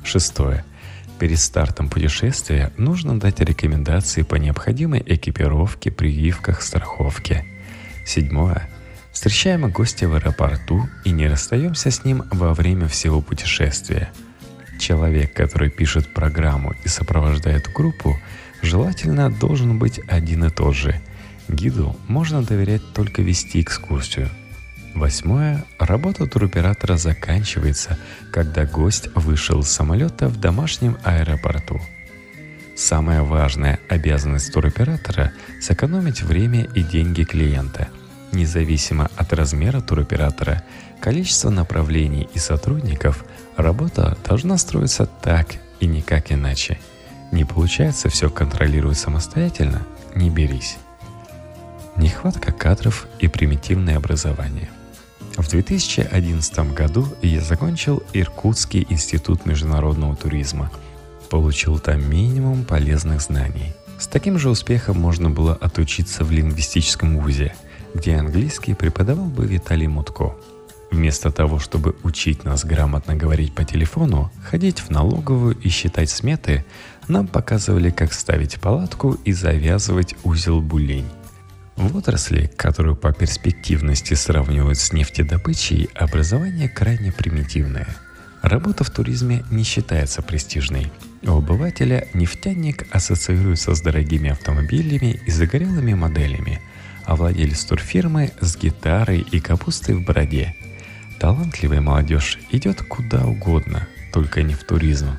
Шестое. 0.03 0.65
Перед 1.19 1.39
стартом 1.39 1.87
путешествия 1.87 2.73
нужно 2.75 3.17
дать 3.17 3.39
рекомендации 3.39 4.23
по 4.23 4.35
необходимой 4.35 5.01
экипировке, 5.05 5.89
прививках, 5.89 6.61
страховке. 6.63 7.45
Седьмое. 8.05 8.69
Встречаем 9.13 9.71
гостя 9.71 10.09
в 10.09 10.15
аэропорту 10.15 10.89
и 11.05 11.11
не 11.11 11.29
расстаемся 11.29 11.91
с 11.91 12.03
ним 12.03 12.23
во 12.29 12.53
время 12.53 12.89
всего 12.89 13.21
путешествия. 13.21 14.09
Человек, 14.81 15.33
который 15.33 15.69
пишет 15.69 16.13
программу 16.13 16.73
и 16.83 16.89
сопровождает 16.89 17.71
группу, 17.73 18.19
желательно 18.61 19.31
должен 19.31 19.79
быть 19.79 20.01
один 20.09 20.43
и 20.43 20.49
тот 20.49 20.75
же– 20.75 20.99
Гиду 21.51 21.95
можно 22.07 22.41
доверять 22.41 22.81
только 22.93 23.21
вести 23.21 23.61
экскурсию. 23.61 24.29
Восьмое. 24.93 25.63
Работа 25.79 26.25
туроператора 26.25 26.97
заканчивается, 26.97 27.97
когда 28.31 28.65
гость 28.65 29.09
вышел 29.15 29.61
из 29.61 29.69
самолета 29.69 30.27
в 30.27 30.39
домашнем 30.39 30.97
аэропорту. 31.03 31.79
Самая 32.75 33.21
важная 33.21 33.79
обязанность 33.89 34.53
туроператора– 34.53 35.33
сэкономить 35.61 36.23
время 36.23 36.63
и 36.75 36.83
деньги 36.83 37.23
клиента. 37.23 37.89
Независимо 38.31 39.09
от 39.17 39.33
размера 39.33 39.81
туроператора, 39.81 40.63
количества 40.99 41.49
направлений 41.49 42.29
и 42.33 42.39
сотрудников, 42.39 43.25
работа 43.57 44.17
должна 44.27 44.57
строиться 44.57 45.05
так 45.05 45.55
и 45.79 45.85
никак 45.85 46.31
иначе. 46.31 46.79
Не 47.31 47.45
получается 47.45 48.09
все 48.09 48.29
контролировать 48.29 48.97
самостоятельно– 48.97 49.85
не 50.15 50.29
берись. 50.29 50.77
Нехватка 52.01 52.51
кадров 52.51 53.05
и 53.19 53.27
примитивное 53.27 53.95
образование. 53.95 54.71
В 55.37 55.47
2011 55.47 56.73
году 56.73 57.07
я 57.21 57.41
закончил 57.41 58.01
Иркутский 58.11 58.87
институт 58.89 59.45
международного 59.45 60.15
туризма. 60.15 60.71
Получил 61.29 61.77
там 61.77 62.09
минимум 62.09 62.65
полезных 62.65 63.21
знаний. 63.21 63.75
С 63.99 64.07
таким 64.07 64.39
же 64.39 64.49
успехом 64.49 64.99
можно 64.99 65.29
было 65.29 65.53
отучиться 65.53 66.23
в 66.23 66.31
лингвистическом 66.31 67.19
вузе, 67.19 67.53
где 67.93 68.15
английский 68.15 68.73
преподавал 68.73 69.27
бы 69.27 69.45
Виталий 69.45 69.85
Мутко. 69.85 70.35
Вместо 70.89 71.31
того, 71.31 71.59
чтобы 71.59 71.95
учить 72.01 72.43
нас 72.43 72.65
грамотно 72.65 73.15
говорить 73.15 73.53
по 73.53 73.63
телефону, 73.63 74.31
ходить 74.49 74.79
в 74.79 74.89
налоговую 74.89 75.55
и 75.55 75.69
считать 75.69 76.09
сметы, 76.09 76.65
нам 77.07 77.27
показывали, 77.27 77.91
как 77.91 78.11
ставить 78.11 78.59
палатку 78.59 79.19
и 79.23 79.33
завязывать 79.33 80.15
узел 80.23 80.61
булень. 80.61 81.05
В 81.75 81.95
отрасли, 81.95 82.51
которую 82.57 82.95
по 82.95 83.11
перспективности 83.11 84.13
сравнивают 84.13 84.77
с 84.77 84.93
нефтедобычей, 84.93 85.89
образование 85.95 86.69
крайне 86.69 87.11
примитивное. 87.11 87.87
Работа 88.41 88.83
в 88.83 88.89
туризме 88.89 89.43
не 89.51 89.63
считается 89.63 90.21
престижной. 90.21 90.91
У 91.23 91.31
обывателя 91.31 92.07
нефтяник 92.13 92.87
ассоциируется 92.91 93.73
с 93.75 93.81
дорогими 93.81 94.31
автомобилями 94.31 95.19
и 95.25 95.31
загорелыми 95.31 95.93
моделями, 95.93 96.59
а 97.05 97.15
владелец 97.15 97.63
турфирмы 97.65 98.31
с 98.41 98.57
гитарой 98.57 99.19
и 99.31 99.39
капустой 99.39 99.95
в 99.95 100.03
бороде. 100.03 100.55
Талантливая 101.19 101.81
молодежь 101.81 102.39
идет 102.51 102.81
куда 102.81 103.25
угодно, 103.25 103.87
только 104.11 104.41
не 104.41 104.55
в 104.55 104.63
туризм. 104.63 105.17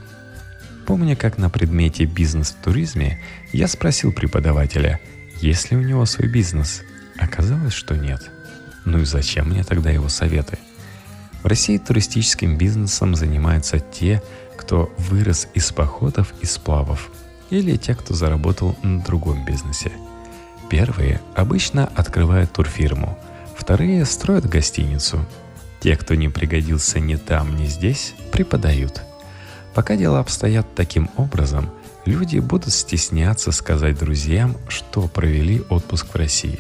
Помню, 0.87 1.17
как 1.17 1.39
на 1.39 1.49
предмете 1.49 2.05
«Бизнес 2.05 2.51
в 2.51 2.63
туризме» 2.63 3.21
я 3.53 3.69
спросил 3.69 4.13
преподавателя– 4.13 5.01
есть 5.43 5.73
ли 5.73 5.77
у 5.77 5.81
него 5.81 6.07
свой 6.07 6.29
бизнес? 6.29 6.83
Оказалось, 7.19 7.73
что 7.73 7.97
нет. 7.97 8.31
Ну 8.85 9.01
и 9.01 9.05
зачем 9.05 9.49
мне 9.49 9.65
тогда 9.65 9.91
его 9.91 10.09
советы? 10.09 10.57
В 11.43 11.47
России 11.47 11.79
туристическим 11.79 12.57
бизнесом 12.57 13.17
занимаются 13.17 13.81
те, 13.81 14.23
кто 14.57 14.95
вырос 14.97 15.49
из 15.55 15.73
походов 15.73 16.33
и 16.41 16.47
сплавов, 16.47 17.11
или 17.51 17.77
те, 17.77 17.97
кто 17.97 18.15
заработал 18.15 18.79
на 18.85 19.01
другом 19.01 19.45
бизнесе. 19.45 19.91
Первые 20.71 21.21
обычно 21.35 21.87
открывают 21.87 22.53
турфирму, 22.53 23.19
вторые 23.57 24.05
строят 24.07 24.49
гостиницу. 24.49 25.27
Те, 25.81 25.97
кто 25.97 26.15
не 26.15 26.29
пригодился 26.29 27.01
ни 27.01 27.17
там, 27.17 27.57
ни 27.57 27.67
здесь, 27.67 28.15
преподают. 28.31 29.03
Пока 29.75 29.97
дела 29.97 30.21
обстоят 30.21 30.73
таким 30.77 31.11
образом, 31.17 31.69
люди 32.05 32.39
будут 32.39 32.73
стесняться 32.73 33.53
сказать 33.53 33.99
друзьям, 33.99 34.57
что 34.69 35.09
провели 35.09 35.63
отпуск 35.69 36.07
в 36.13 36.17
России. 36.17 36.59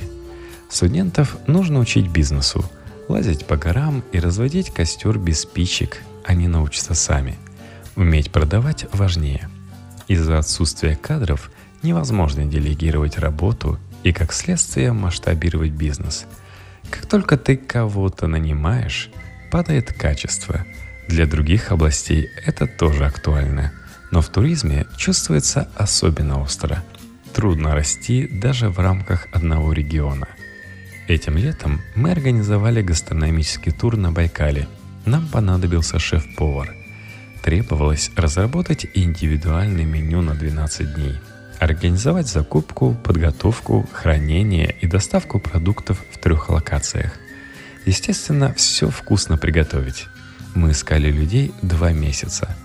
Студентов 0.69 1.37
нужно 1.47 1.81
учить 1.81 2.09
бизнесу, 2.09 2.65
лазить 3.09 3.47
по 3.47 3.57
горам 3.57 4.03
и 4.13 4.19
разводить 4.19 4.73
костер 4.73 5.19
без 5.19 5.41
спичек, 5.41 6.03
они 6.25 6.49
научатся 6.49 6.95
сами. 6.95 7.37
Уметь 7.97 8.31
продавать 8.31 8.87
важнее. 8.93 9.51
Из-за 10.09 10.39
отсутствия 10.39 10.97
кадров 10.97 11.51
невозможно 11.83 12.47
делегировать 12.47 13.19
работу 13.19 13.79
и, 14.03 14.13
как 14.13 14.33
следствие, 14.33 14.93
масштабировать 14.93 15.73
бизнес. 15.73 16.27
Как 16.91 17.07
только 17.07 17.37
ты 17.37 17.57
кого-то 17.57 18.27
нанимаешь, 18.27 19.11
падает 19.51 19.93
качество. 19.93 20.65
Для 21.09 21.27
других 21.27 21.73
областей 21.73 22.29
это 22.45 22.67
тоже 22.67 23.05
актуально. 23.05 23.73
Но 24.13 24.21
в 24.21 24.29
туризме 24.29 24.87
чувствуется 24.97 25.69
особенно 25.75 26.41
остро. 26.41 26.85
Трудно 27.35 27.75
расти 27.75 28.29
даже 28.29 28.69
в 28.69 28.79
рамках 28.79 29.27
одного 29.33 29.73
региона. 29.73 30.29
Этим 31.09 31.37
летом 31.37 31.81
мы 31.97 32.13
организовали 32.13 32.83
гастрономический 32.83 33.73
тур 33.73 33.97
на 33.97 34.13
Байкале. 34.13 34.69
Нам 35.05 35.27
понадобился 35.27 35.99
шеф-повар. 35.99 36.73
Требовалось 37.43 38.13
разработать 38.15 38.87
индивидуальное 38.95 39.85
меню 39.85 40.23
на 40.23 40.37
12 40.37 40.95
дней– 40.95 41.17
организовать 41.63 42.27
закупку, 42.27 42.97
подготовку, 43.05 43.89
хранение 43.93 44.75
и 44.81 44.87
доставку 44.89 45.39
продуктов 45.39 46.03
в 46.11 46.19
трех 46.19 46.49
локациях. 46.49 47.13
Естественно, 47.87 48.53
все 48.55 48.91
вкусно 48.91 49.39
приготовить. 49.39 50.07
Мы 50.55 50.73
искали 50.73 51.11
людей 51.11 51.53
два 51.63 51.93
месяца. 51.93 52.57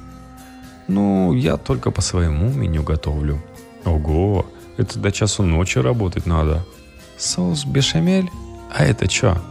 Ну, 0.88 1.34
я 1.34 1.58
только 1.58 1.92
по 1.92 2.02
своему 2.02 2.52
меню 2.52 2.84
готовлю. 2.84 3.42
Ого, 3.86 4.46
это 4.78 5.00
до 5.00 5.12
часу 5.12 5.44
ночи 5.44 5.80
работать 5.80 6.26
надо. 6.26 6.66
Соус 7.18 7.66
бешамель? 7.66 8.30
А 8.74 8.86
это 8.86 9.10
что? 9.10 9.42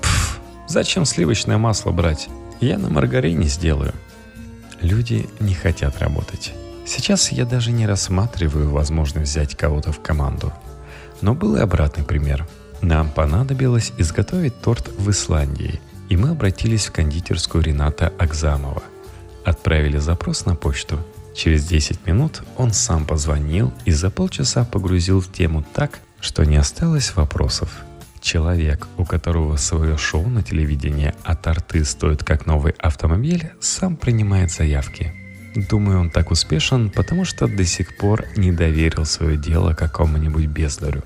Пф, 0.00 0.40
зачем 0.68 1.04
сливочное 1.04 1.58
масло 1.58 1.90
брать? 1.90 2.28
Я 2.60 2.78
на 2.78 2.88
маргарине 2.88 3.46
сделаю. 3.46 3.92
Люди 4.80 5.28
не 5.40 5.54
хотят 5.54 5.98
работать. 5.98 6.52
Сейчас 6.84 7.32
я 7.32 7.44
даже 7.44 7.72
не 7.72 7.86
рассматриваю 7.86 8.70
возможность 8.70 9.30
взять 9.30 9.56
кого-то 9.56 9.92
в 9.92 10.00
команду. 10.00 10.52
Но 11.20 11.34
был 11.34 11.56
и 11.56 11.60
обратный 11.60 12.04
пример. 12.04 12.46
Нам 12.80 13.10
понадобилось 13.10 13.92
изготовить 13.96 14.60
торт 14.60 14.90
в 14.98 15.08
Исландии, 15.10 15.80
и 16.08 16.16
мы 16.16 16.30
обратились 16.30 16.86
в 16.86 16.92
кондитерскую 16.92 17.62
Рената 17.62 18.12
Акзамова. 18.18 18.82
Отправили 19.44 19.98
запрос 19.98 20.46
на 20.46 20.54
почту. 20.54 20.98
Через 21.34 21.66
10 21.66 22.06
минут 22.06 22.42
он 22.56 22.72
сам 22.72 23.06
позвонил 23.06 23.72
и 23.84 23.90
за 23.90 24.10
полчаса 24.10 24.64
погрузил 24.64 25.20
в 25.20 25.32
тему 25.32 25.64
так, 25.74 26.00
что 26.20 26.44
не 26.44 26.56
осталось 26.56 27.16
вопросов. 27.16 27.70
Человек, 28.20 28.86
у 28.98 29.04
которого 29.04 29.56
свое 29.56 29.96
шоу 29.96 30.28
на 30.28 30.42
телевидении, 30.42 31.14
а 31.24 31.34
торты 31.34 31.84
стоят 31.84 32.22
как 32.22 32.46
новый 32.46 32.72
автомобиль, 32.78 33.50
сам 33.60 33.96
принимает 33.96 34.50
заявки– 34.50 35.12
Думаю, 35.54 36.00
он 36.00 36.10
так 36.10 36.30
успешен, 36.30 36.88
потому 36.88 37.24
что 37.24 37.46
до 37.46 37.64
сих 37.64 37.96
пор 37.96 38.24
не 38.36 38.52
доверил 38.52 39.04
свое 39.04 39.36
дело 39.36 39.74
какому-нибудь 39.74 40.46
бездарю. 40.46 41.04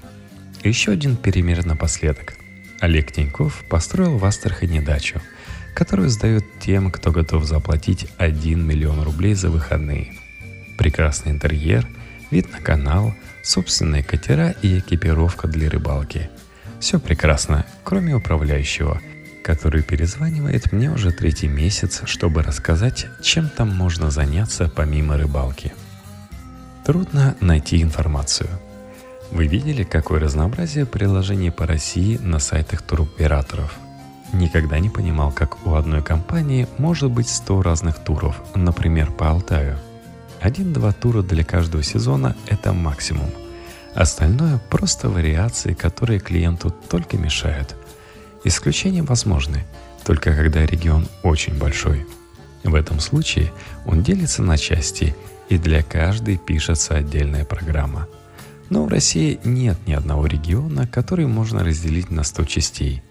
Еще 0.63 0.93
один 0.93 1.17
перемер 1.17 1.67
напоследок. 1.67 2.35
Олег 2.81 3.11
Тиньков 3.11 3.65
построил 3.69 4.19
в 4.19 4.25
Астрахани 4.25 4.81
дачу, 4.81 5.21
которую 5.77 6.09
сдают 6.09 6.45
тем, 6.59 6.91
кто 6.91 7.13
готов 7.13 7.45
заплатить 7.45 8.09
1 8.19 8.67
миллион 8.67 9.03
рублей 9.03 9.35
за 9.35 9.51
выходные. 9.51 10.15
Прекрасный 10.77 11.31
интерьер, 11.31 11.87
вид 12.33 12.51
на 12.51 12.59
канал, 12.59 13.15
собственные 13.45 14.03
катера 14.03 14.57
и 14.63 14.81
экипировка 14.81 15.47
для 15.47 15.71
рыбалки. 15.71 16.31
Все 16.81 16.99
прекрасно, 16.99 17.65
кроме 17.85 18.17
управляющего– 18.17 19.01
который 19.47 19.85
перезванивает 19.85 20.73
мне 20.73 20.91
уже 20.91 21.13
третий 21.13 21.47
месяц, 21.47 22.03
чтобы 22.05 22.43
рассказать, 22.43 23.07
чем 23.23 23.49
там 23.49 23.69
можно 23.69 24.11
заняться 24.11 24.69
помимо 24.69 25.17
рыбалки. 25.17 25.73
Трудно 26.85 27.37
найти 27.39 27.81
информацию. 27.81 28.49
Вы 29.31 29.47
видели, 29.47 29.85
какое 29.85 30.19
разнообразие 30.19 30.85
приложений 30.85 31.53
по 31.53 31.65
России 31.65 32.17
на 32.17 32.41
сайтах 32.41 32.83
туроператоров? 32.83 33.79
Никогда 34.37 34.79
не 34.79 34.91
понимал, 34.91 35.33
как 35.33 35.67
у 35.67 35.75
одной 35.75 36.03
компании 36.03 36.69
может 36.79 37.11
быть 37.11 37.29
100 37.29 37.63
разных 37.63 37.99
туров, 37.99 38.41
например, 38.55 39.11
по 39.11 39.31
Алтаю. 39.31 39.79
Один-два 40.41 40.93
тура 40.93 41.23
для 41.23 41.45
каждого 41.45 41.83
сезона– 41.83 42.37
это 42.47 42.73
максимум. 42.73 43.31
Остальное– 43.95 44.59
просто 44.71 45.09
вариации, 45.09 45.73
которые 45.73 46.21
клиенту 46.21 46.71
только 46.71 47.17
мешают– 47.17 47.75
Исключения 48.47 49.03
возможны, 49.03 49.65
только 50.05 50.33
когда 50.33 50.65
регион 50.65 51.09
очень 51.25 51.59
большой. 51.59 52.07
В 52.63 52.77
этом 52.77 53.01
случае 53.01 53.53
он 53.85 54.05
делится 54.05 54.41
на 54.41 54.57
части, 54.57 55.17
и 55.49 55.59
для 55.59 55.83
каждой 55.83 56.37
пишется 56.37 56.95
отдельная 56.95 57.45
программа. 57.45 58.07
Но 58.71 58.85
в 58.85 58.89
России 58.89 59.41
нет 59.43 59.79
ни 59.89 59.95
одного 59.95 60.27
региона, 60.27 60.87
который 60.87 61.27
можно 61.27 61.65
разделить 61.65 62.09
на 62.11 62.23
100 62.23 62.45
частей. 62.45 63.03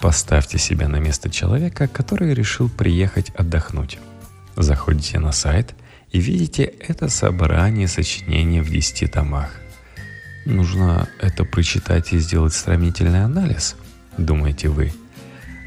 Поставьте 0.00 0.58
себя 0.58 0.88
на 0.88 0.96
место 0.96 1.30
человека, 1.30 1.88
который 1.88 2.34
решил 2.34 2.68
приехать 2.68 3.30
отдохнуть. 3.30 3.98
Заходите 4.56 5.18
на 5.18 5.32
сайт 5.32 5.74
и 6.12 6.20
видите 6.20 6.64
это 6.64 7.08
собрание 7.08 7.88
сочинений 7.88 8.60
в 8.60 8.70
10 8.70 9.10
томах. 9.12 9.50
Нужно 10.46 11.08
это 11.20 11.44
прочитать 11.44 12.12
и 12.12 12.18
сделать 12.18 12.54
сравнительный 12.54 13.24
анализ– 13.24 13.76
думаете 14.18 14.68
вы. 14.68 14.92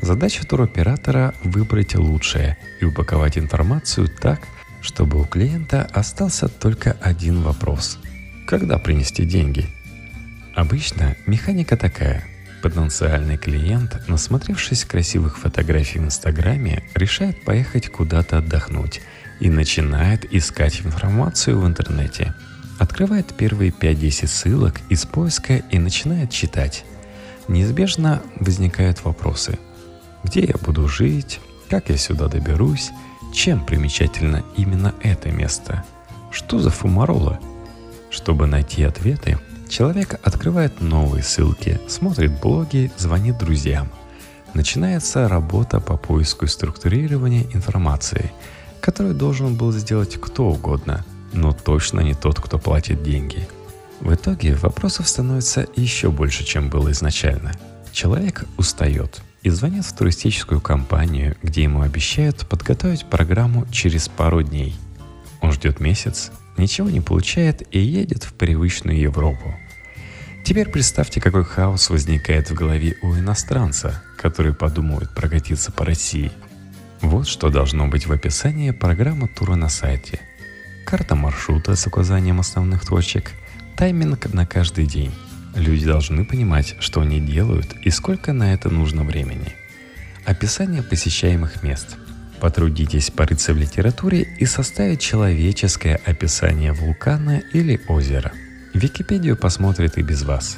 Задача 0.02 0.46
туроператора– 0.46 1.34
выбрать 1.44 1.96
лучшее 1.96 2.58
и 2.80 2.86
упаковать 2.86 3.38
информацию 3.38 4.10
так, 4.10 4.42
чтобы 4.82 5.22
у 5.22 5.26
клиента 5.26 5.88
остался 5.94 6.48
только 6.48 6.98
один 7.02 7.42
вопрос– 7.42 8.00
когда 8.52 8.78
принести 8.78 9.24
деньги? 9.24 9.66
Обычно 10.56 11.16
механика 11.26 11.78
такая. 11.78 12.26
Потенциальный 12.62 13.38
клиент, 13.38 14.08
насмотревшись 14.08 14.86
красивых 14.86 15.38
фотографий 15.38 16.00
в 16.00 16.06
Инстаграме, 16.06 16.84
решает 16.96 17.44
поехать 17.44 17.90
куда-то 17.90 18.38
отдохнуть 18.38 19.02
и 19.40 19.50
начинает 19.50 20.32
искать 20.34 20.82
информацию 20.82 21.60
в 21.60 21.66
интернете. 21.66 22.34
Открывает 22.80 23.34
первые 23.36 23.72
5-10 23.72 24.28
ссылок 24.28 24.80
из 24.90 25.06
поиска 25.06 25.58
и 25.58 25.80
начинает 25.80 26.30
читать 26.32 26.86
неизбежно 27.52 28.22
возникают 28.40 29.04
вопросы. 29.04 29.60
Где 30.24 30.42
я 30.42 30.56
буду 30.56 30.88
жить? 30.88 31.40
Как 31.70 31.90
я 31.90 31.98
сюда 31.98 32.28
доберусь? 32.28 32.92
Чем 33.34 33.66
примечательно 33.66 34.44
именно 34.58 34.94
это 35.02 35.32
место? 35.32 35.84
Что 36.32 36.60
за 36.60 36.70
фумарола? 36.70 37.40
Чтобы 38.10 38.46
найти 38.48 38.84
ответы, 38.84 39.38
человек 39.72 40.20
открывает 40.22 40.82
новые 40.82 41.24
ссылки, 41.24 41.80
смотрит 41.88 42.40
блоги, 42.40 42.92
звонит 42.98 43.40
друзьям. 43.40 43.90
Начинается 44.54 45.28
работа 45.28 45.80
по 45.80 45.98
поиску 45.98 46.46
и 46.46 46.50
структурированию 46.50 47.46
информации, 47.56 48.32
которую 48.82 49.16
должен 49.16 49.56
был 49.56 49.72
сделать 49.72 50.20
кто 50.22 50.50
угодно, 50.50 51.04
но 51.34 51.54
точно 51.54 52.02
не 52.02 52.14
тот, 52.14 52.40
кто 52.40 52.60
платит 52.60 53.02
деньги– 53.02 53.48
в 54.02 54.12
итоге 54.16 54.56
вопросов 54.56 55.08
становится 55.08 55.68
еще 55.76 56.10
больше, 56.10 56.44
чем 56.44 56.70
было 56.70 56.92
изначально. 56.92 57.52
Человек 57.92 58.46
устает 58.58 59.22
и 59.44 59.52
звонит 59.52 59.86
в 59.86 59.96
туристическую 59.96 60.60
компанию, 60.60 61.38
где 61.44 61.64
ему 61.64 61.82
обещают 61.82 62.48
подготовить 62.48 63.06
программу 63.06 63.68
через 63.72 64.10
пару 64.10 64.42
дней. 64.42 64.76
Он 65.40 65.52
ждет 65.52 65.80
месяц, 65.80 66.32
ничего 66.58 66.90
не 66.90 67.00
получает 67.00 67.62
и 67.74 67.80
едет 67.80 68.24
в 68.24 68.34
привычную 68.34 69.00
Европу. 69.00 69.54
Теперь 70.44 70.70
представьте, 70.70 71.22
какой 71.22 71.46
хаос 71.46 71.90
возникает 71.90 72.50
в 72.50 72.54
голове 72.54 72.98
у 73.02 73.14
иностранца, 73.16 74.04
который 74.18 74.54
подумает 74.54 75.14
прокатиться 75.14 75.72
по 75.72 75.86
России. 75.86 76.32
Вот 77.02 77.28
что 77.28 77.50
должно 77.50 77.88
быть 77.88 78.06
в 78.06 78.12
описании 78.12 78.72
программы 78.72 79.28
тура 79.28 79.56
на 79.56 79.70
сайте. 79.70 80.20
Карта 80.86 81.16
маршрута 81.16 81.76
с 81.76 81.88
указанием 81.88 82.40
основных 82.40 82.86
точек, 82.86 83.32
Тайминг 83.78 84.32
на 84.34 84.46
каждый 84.46 84.86
день. 84.86 85.12
Люди 85.56 85.86
должны 85.86 86.26
понимать, 86.26 86.76
что 86.80 87.02
они 87.02 87.20
делают 87.20 87.74
и 87.84 87.90
сколько 87.90 88.34
на 88.34 88.54
это 88.54 88.70
нужно 88.70 89.04
времени. 89.04 89.54
Описание 90.26 90.84
посещаемых 90.84 91.64
мест. 91.64 91.98
Потрудитесь 92.40 93.12
порыться 93.12 93.54
в 93.54 93.58
литературе 93.58 94.28
и 94.40 94.46
составить 94.46 95.02
человеческое 95.02 96.00
описание 96.06 96.74
вулкана 96.74 97.42
или 97.54 97.82
озера. 97.88 98.32
Википедию 98.74 99.36
посмотрит 99.36 99.98
и 99.98 100.02
без 100.02 100.24
вас. 100.24 100.58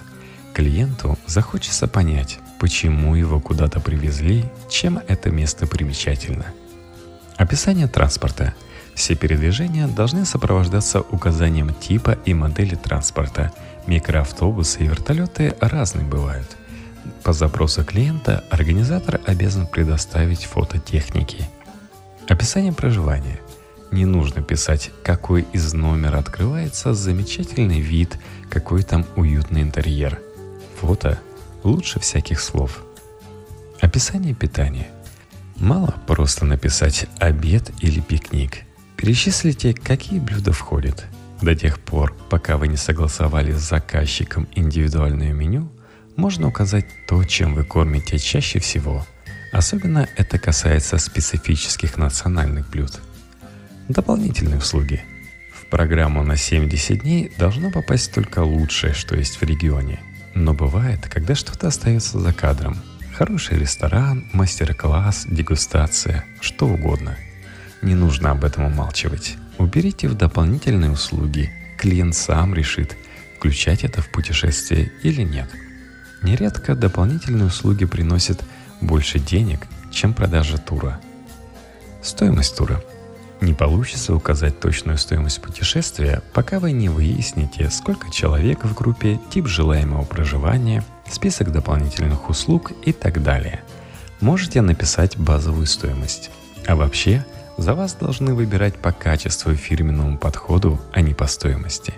Клиенту 0.54 1.18
захочется 1.26 1.88
понять, 1.88 2.40
почему 2.60 3.16
его 3.16 3.40
куда-то 3.40 3.80
привезли, 3.80 4.46
чем 4.70 5.00
это 5.08 5.32
место 5.32 5.66
примечательно. 5.66 6.46
Описание 7.38 7.88
транспорта. 7.88 8.54
Все 8.94 9.16
передвижения 9.16 9.88
должны 9.88 10.26
сопровождаться 10.26 11.02
указанием 11.02 11.74
типа 11.74 12.18
и 12.26 12.36
модели 12.36 12.76
транспорта. 12.76 13.52
Микроавтобусы 13.88 14.84
и 14.84 14.88
вертолеты 14.88 15.56
разные 15.60 16.06
бывают. 16.06 16.56
По 17.24 17.34
запросу 17.34 17.84
клиента 17.84 18.44
организатор 18.52 19.20
обязан 19.26 19.66
предоставить 19.66 20.46
фото 20.46 20.78
техники. 20.78 21.50
Описание 22.28 22.72
проживания. 22.72 23.40
Не 23.94 24.06
нужно 24.06 24.42
писать, 24.42 24.90
какой 25.04 25.46
из 25.54 25.72
номера 25.76 26.18
открывается 26.18 26.96
замечательный 26.96 27.80
вид, 27.80 28.18
какой 28.50 28.82
там 28.82 29.06
уютный 29.16 29.62
интерьер. 29.62 30.20
Фото 30.82 31.20
лучше 31.64 32.00
всяких 32.00 32.40
слов. 32.40 32.84
Описание 33.82 34.34
питания. 34.34 34.88
Мало 35.58 35.94
просто 36.08 36.44
написать 36.44 37.06
«обед» 37.20 37.70
или 37.82 38.00
«пикник». 38.00 38.64
Перечислите, 38.98 39.76
какие 39.76 40.18
блюда 40.18 40.54
входят. 40.54 41.06
До 41.44 41.54
тех 41.54 41.80
пор, 41.80 42.16
пока 42.32 42.58
вы 42.58 42.70
не 42.70 42.78
согласовали 42.78 43.52
с 43.52 43.62
заказчиком 43.62 44.48
индивидуальное 44.56 45.34
меню, 45.34 45.72
можно 46.16 46.48
указать 46.48 46.88
то, 47.08 47.24
чем 47.26 47.54
вы 47.54 47.64
кормите 47.64 48.18
чаще 48.18 48.58
всего. 48.58 49.06
Особенно 49.52 50.10
это 50.18 50.40
касается 50.40 50.98
специфических 50.98 51.96
национальных 51.98 52.68
блюд. 52.72 53.00
Дополнительные 53.90 54.58
услуги. 54.58 55.04
В 55.52 55.66
программу 55.68 56.24
на 56.24 56.38
70 56.38 57.02
дней 57.02 57.32
должно 57.38 57.72
попасть 57.72 58.14
только 58.14 58.40
лучшее, 58.40 58.94
что 58.94 59.16
есть 59.16 59.40
в 59.40 59.44
регионе– 59.44 60.00
но 60.36 60.54
бывает, 60.54 61.08
когда 61.08 61.36
что-то 61.36 61.68
остается 61.68 62.20
за 62.20 62.34
кадром. 62.34 62.78
Хороший 63.16 63.60
ресторан, 63.60 64.26
мастер-класс, 64.34 65.26
дегустация, 65.30 66.26
что 66.42 66.68
угодно. 66.68 67.18
Не 67.84 67.94
нужно 67.94 68.32
об 68.32 68.44
этом 68.44 68.66
умалчивать. 68.66 69.36
Уберите 69.60 70.08
в 70.08 70.16
дополнительные 70.16 70.90
услуги. 70.90 71.52
Клиент 71.78 72.16
сам 72.16 72.56
решит, 72.56 72.98
включать 73.36 73.84
это 73.84 74.02
в 74.02 74.10
путешествие 74.10 74.92
или 75.04 75.22
нет. 75.22 75.50
Нередко 76.24 76.76
дополнительные 76.76 77.46
услуги 77.46 77.86
приносят 77.86 78.44
больше 78.82 79.20
денег, 79.20 79.68
чем 79.92 80.14
продажа 80.14 80.58
тура. 80.58 81.00
Стоимость 82.02 82.58
тура– 82.58 82.84
не 83.44 83.54
получится 83.54 84.16
указать 84.16 84.60
точную 84.60 84.98
стоимость 84.98 85.42
путешествия, 85.42 86.22
пока 86.34 86.60
вы 86.60 86.72
не 86.72 86.90
выясните, 86.90 87.70
сколько 87.70 88.10
человек 88.10 88.64
в 88.64 88.74
группе, 88.74 89.20
тип 89.30 89.48
желаемого 89.48 90.04
проживания, 90.04 90.84
список 91.10 91.52
дополнительных 91.52 92.30
услуг 92.30 92.72
и 92.84 92.92
так 92.92 93.22
далее. 93.22 93.62
Можете 94.22 94.62
написать 94.62 95.18
базовую 95.18 95.66
стоимость. 95.66 96.32
А 96.66 96.76
вообще, 96.76 97.26
за 97.58 97.76
вас 97.76 97.94
должны 97.96 98.34
выбирать 98.34 98.76
по 98.76 98.92
качеству 98.92 99.52
и 99.52 99.56
фирменному 99.56 100.18
подходу, 100.18 100.80
а 100.92 101.02
не 101.02 101.14
по 101.14 101.28
стоимости. 101.28 101.94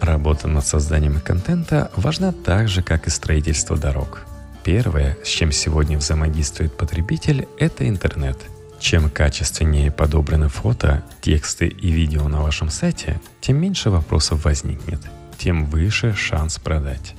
Работа 0.00 0.48
над 0.48 0.66
созданием 0.66 1.20
контента 1.20 1.90
важна 1.96 2.32
так 2.32 2.68
же, 2.68 2.82
как 2.82 3.06
и 3.06 3.10
строительство 3.10 3.76
дорог. 3.76 4.22
Первое, 4.62 5.18
с 5.22 5.28
чем 5.28 5.52
сегодня 5.52 5.98
взаимодействует 5.98 6.76
потребитель, 6.76 7.46
это 7.58 7.88
интернет– 7.88 8.38
чем 8.84 9.08
качественнее 9.08 9.90
подобраны 9.90 10.50
фото, 10.50 11.02
тексты 11.22 11.68
и 11.68 11.90
видео 11.90 12.28
на 12.28 12.42
вашем 12.42 12.68
сайте, 12.68 13.18
тем 13.40 13.56
меньше 13.56 13.88
вопросов 13.88 14.44
возникнет, 14.44 15.00
тем 15.38 15.64
выше 15.64 16.14
шанс 16.14 16.58
продать. 16.58 17.14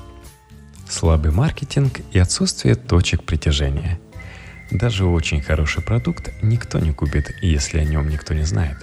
Слабый 0.87 1.31
маркетинг 1.31 2.01
и 2.11 2.19
отсутствие 2.19 2.75
точек 2.75 3.23
притяжения. 3.23 3.99
Даже 4.69 5.05
очень 5.05 5.41
хороший 5.41 5.81
продукт 5.81 6.31
никто 6.43 6.77
не 6.77 6.93
купит, 6.93 7.33
если 7.41 7.79
о 7.79 7.83
нем 7.83 8.09
никто 8.09 8.35
не 8.35 8.43
знает. 8.43 8.77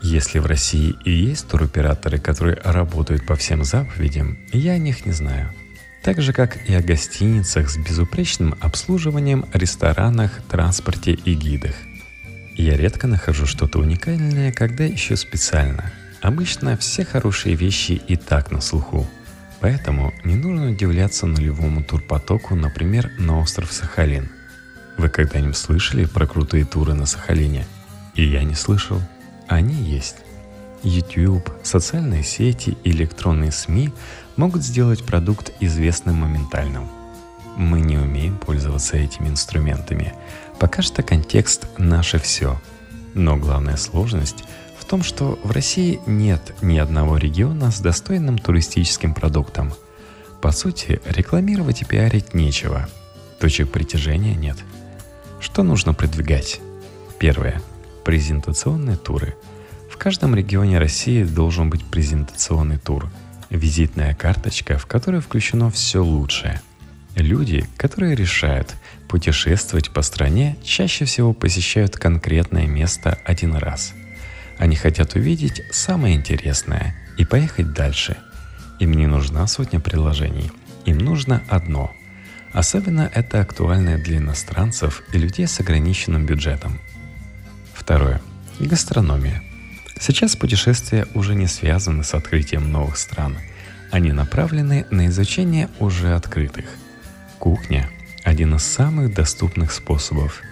Если 0.00 0.38
в 0.38 0.46
России 0.46 0.94
и 1.04 1.10
есть 1.10 1.48
туроператоры, 1.48 2.18
которые 2.20 2.60
работают 2.62 3.26
по 3.26 3.34
всем 3.34 3.64
заповедям, 3.64 4.38
я 4.52 4.74
о 4.74 4.78
них 4.78 5.04
не 5.04 5.10
знаю. 5.10 5.52
Так 6.04 6.22
же, 6.22 6.32
как 6.32 6.68
и 6.68 6.74
о 6.74 6.80
гостиницах 6.80 7.68
с 7.68 7.76
безупречным 7.76 8.54
обслуживанием, 8.60 9.46
ресторанах, 9.52 10.40
транспорте 10.48 11.10
и 11.12 11.34
гидах. 11.34 11.74
Я 12.56 12.76
редко 12.76 13.06
нахожу 13.06 13.46
что-то 13.46 13.78
уникальное, 13.78 14.52
когда 14.52 14.88
ищу 14.88 15.16
специально. 15.16 15.92
Обычно 16.20 16.76
все 16.76 17.04
хорошие 17.04 17.54
вещи 17.54 17.92
и 17.92 18.16
так 18.16 18.50
на 18.50 18.60
слуху. 18.60 19.06
Поэтому 19.60 20.12
не 20.24 20.34
нужно 20.34 20.70
удивляться 20.70 21.26
нулевому 21.26 21.82
турпотоку, 21.82 22.54
например, 22.54 23.10
на 23.18 23.40
остров 23.40 23.72
Сахалин. 23.72 24.28
Вы 24.98 25.08
когда-нибудь 25.08 25.56
слышали 25.56 26.04
про 26.04 26.26
крутые 26.26 26.64
туры 26.64 26.94
на 26.94 27.06
Сахалине? 27.06 27.66
И 28.14 28.24
я 28.24 28.42
не 28.42 28.54
слышал. 28.54 29.00
Они 29.48 29.74
есть. 29.74 30.16
YouTube, 30.82 31.50
социальные 31.62 32.22
сети 32.22 32.76
электронные 32.84 33.52
СМИ 33.52 33.92
могут 34.36 34.62
сделать 34.62 35.04
продукт 35.04 35.52
известным 35.60 36.16
моментальным. 36.16 36.88
Мы 37.56 37.80
не 37.80 37.98
умеем 37.98 38.38
пользоваться 38.38 38.96
этими 38.96 39.28
инструментами, 39.28 40.14
Пока 40.60 40.82
что 40.82 41.02
контекст– 41.02 41.66
наше 41.78 42.18
все. 42.18 42.60
Но 43.14 43.38
главная 43.38 43.78
сложность 43.78 44.44
в 44.78 44.84
том, 44.84 45.02
что 45.02 45.38
в 45.42 45.52
России 45.52 46.00
нет 46.04 46.54
ни 46.60 46.76
одного 46.76 47.16
региона 47.16 47.70
с 47.70 47.80
достойным 47.80 48.36
туристическим 48.36 49.14
продуктом. 49.14 49.72
По 50.42 50.52
сути, 50.52 51.00
рекламировать 51.06 51.80
и 51.80 51.86
пиарить 51.86 52.34
нечего. 52.34 52.90
Точек 53.38 53.70
притяжения 53.72 54.34
нет. 54.34 54.58
Что 55.40 55.62
нужно 55.62 55.94
продвигать? 55.94 56.60
Первое. 57.18 57.62
Презентационные 58.04 58.98
туры. 58.98 59.36
В 59.90 59.96
каждом 59.96 60.34
регионе 60.34 60.78
России 60.78 61.24
должен 61.24 61.70
быть 61.70 61.86
презентационный 61.86 62.76
тур. 62.76 63.10
Визитная 63.48 64.14
карточка, 64.14 64.76
в 64.76 64.84
которой 64.84 65.22
включено 65.22 65.70
все 65.70 66.04
лучшее. 66.04 66.60
Люди, 67.16 67.66
которые 67.76 68.14
решают– 68.14 68.74
Путешествовать 69.10 69.90
по 69.90 70.02
стране 70.02 70.56
чаще 70.62 71.04
всего 71.04 71.32
посещают 71.32 71.96
конкретное 71.96 72.68
место 72.68 73.18
один 73.24 73.56
раз. 73.56 73.92
Они 74.56 74.76
хотят 74.76 75.16
увидеть 75.16 75.62
самое 75.72 76.14
интересное 76.14 76.94
и 77.18 77.24
поехать 77.24 77.72
дальше. 77.72 78.18
Им 78.78 78.92
не 78.92 79.08
нужна 79.08 79.48
сотня 79.48 79.80
приложений, 79.80 80.52
им 80.84 80.98
нужно 80.98 81.42
одно. 81.48 81.92
Особенно 82.52 83.10
это 83.12 83.40
актуально 83.40 83.98
для 83.98 84.18
иностранцев 84.18 85.02
и 85.12 85.18
людей 85.18 85.48
с 85.48 85.58
ограниченным 85.58 86.24
бюджетом. 86.24 86.80
Второе. 87.74 88.20
Гастрономия. 88.60 89.42
Сейчас 89.98 90.36
путешествия 90.36 91.08
уже 91.14 91.34
не 91.34 91.48
связаны 91.48 92.04
с 92.04 92.14
открытием 92.14 92.70
новых 92.70 92.96
стран. 92.96 93.38
Они 93.90 94.12
направлены 94.12 94.86
на 94.92 95.08
изучение 95.08 95.68
уже 95.80 96.14
открытых. 96.14 96.66
Кухня 97.40 97.88
один 98.22 98.56
из 98.56 98.64
самых 98.64 99.14
доступных 99.14 99.72
способов. 99.72 100.42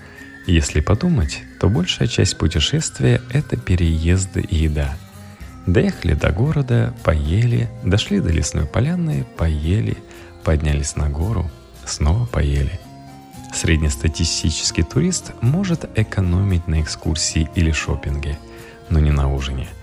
Если 0.47 0.81
подумать, 0.81 1.43
то 1.61 1.69
большая 1.69 2.09
часть 2.09 2.39
путешествия– 2.39 3.21
это 3.31 3.59
переезды 3.59 4.41
и 4.41 4.57
еда. 4.57 4.97
Доехали 5.67 6.15
до 6.15 6.33
города, 6.33 6.95
поели, 7.05 7.69
дошли 7.85 8.21
до 8.21 8.31
лесной 8.31 8.65
поляны, 8.65 9.27
поели, 9.37 9.99
поднялись 10.45 10.97
на 10.97 11.11
гору, 11.11 11.51
снова 11.85 12.25
поели. 12.25 12.81
Среднестатистический 13.55 14.83
турист 14.83 15.33
может 15.43 15.85
экономить 15.95 16.69
на 16.69 16.81
экскурсии 16.81 17.51
или 17.55 17.71
шопинге, 17.71 18.39
но 18.89 18.99
не 18.99 19.11
на 19.11 19.31
ужине– 19.31 19.69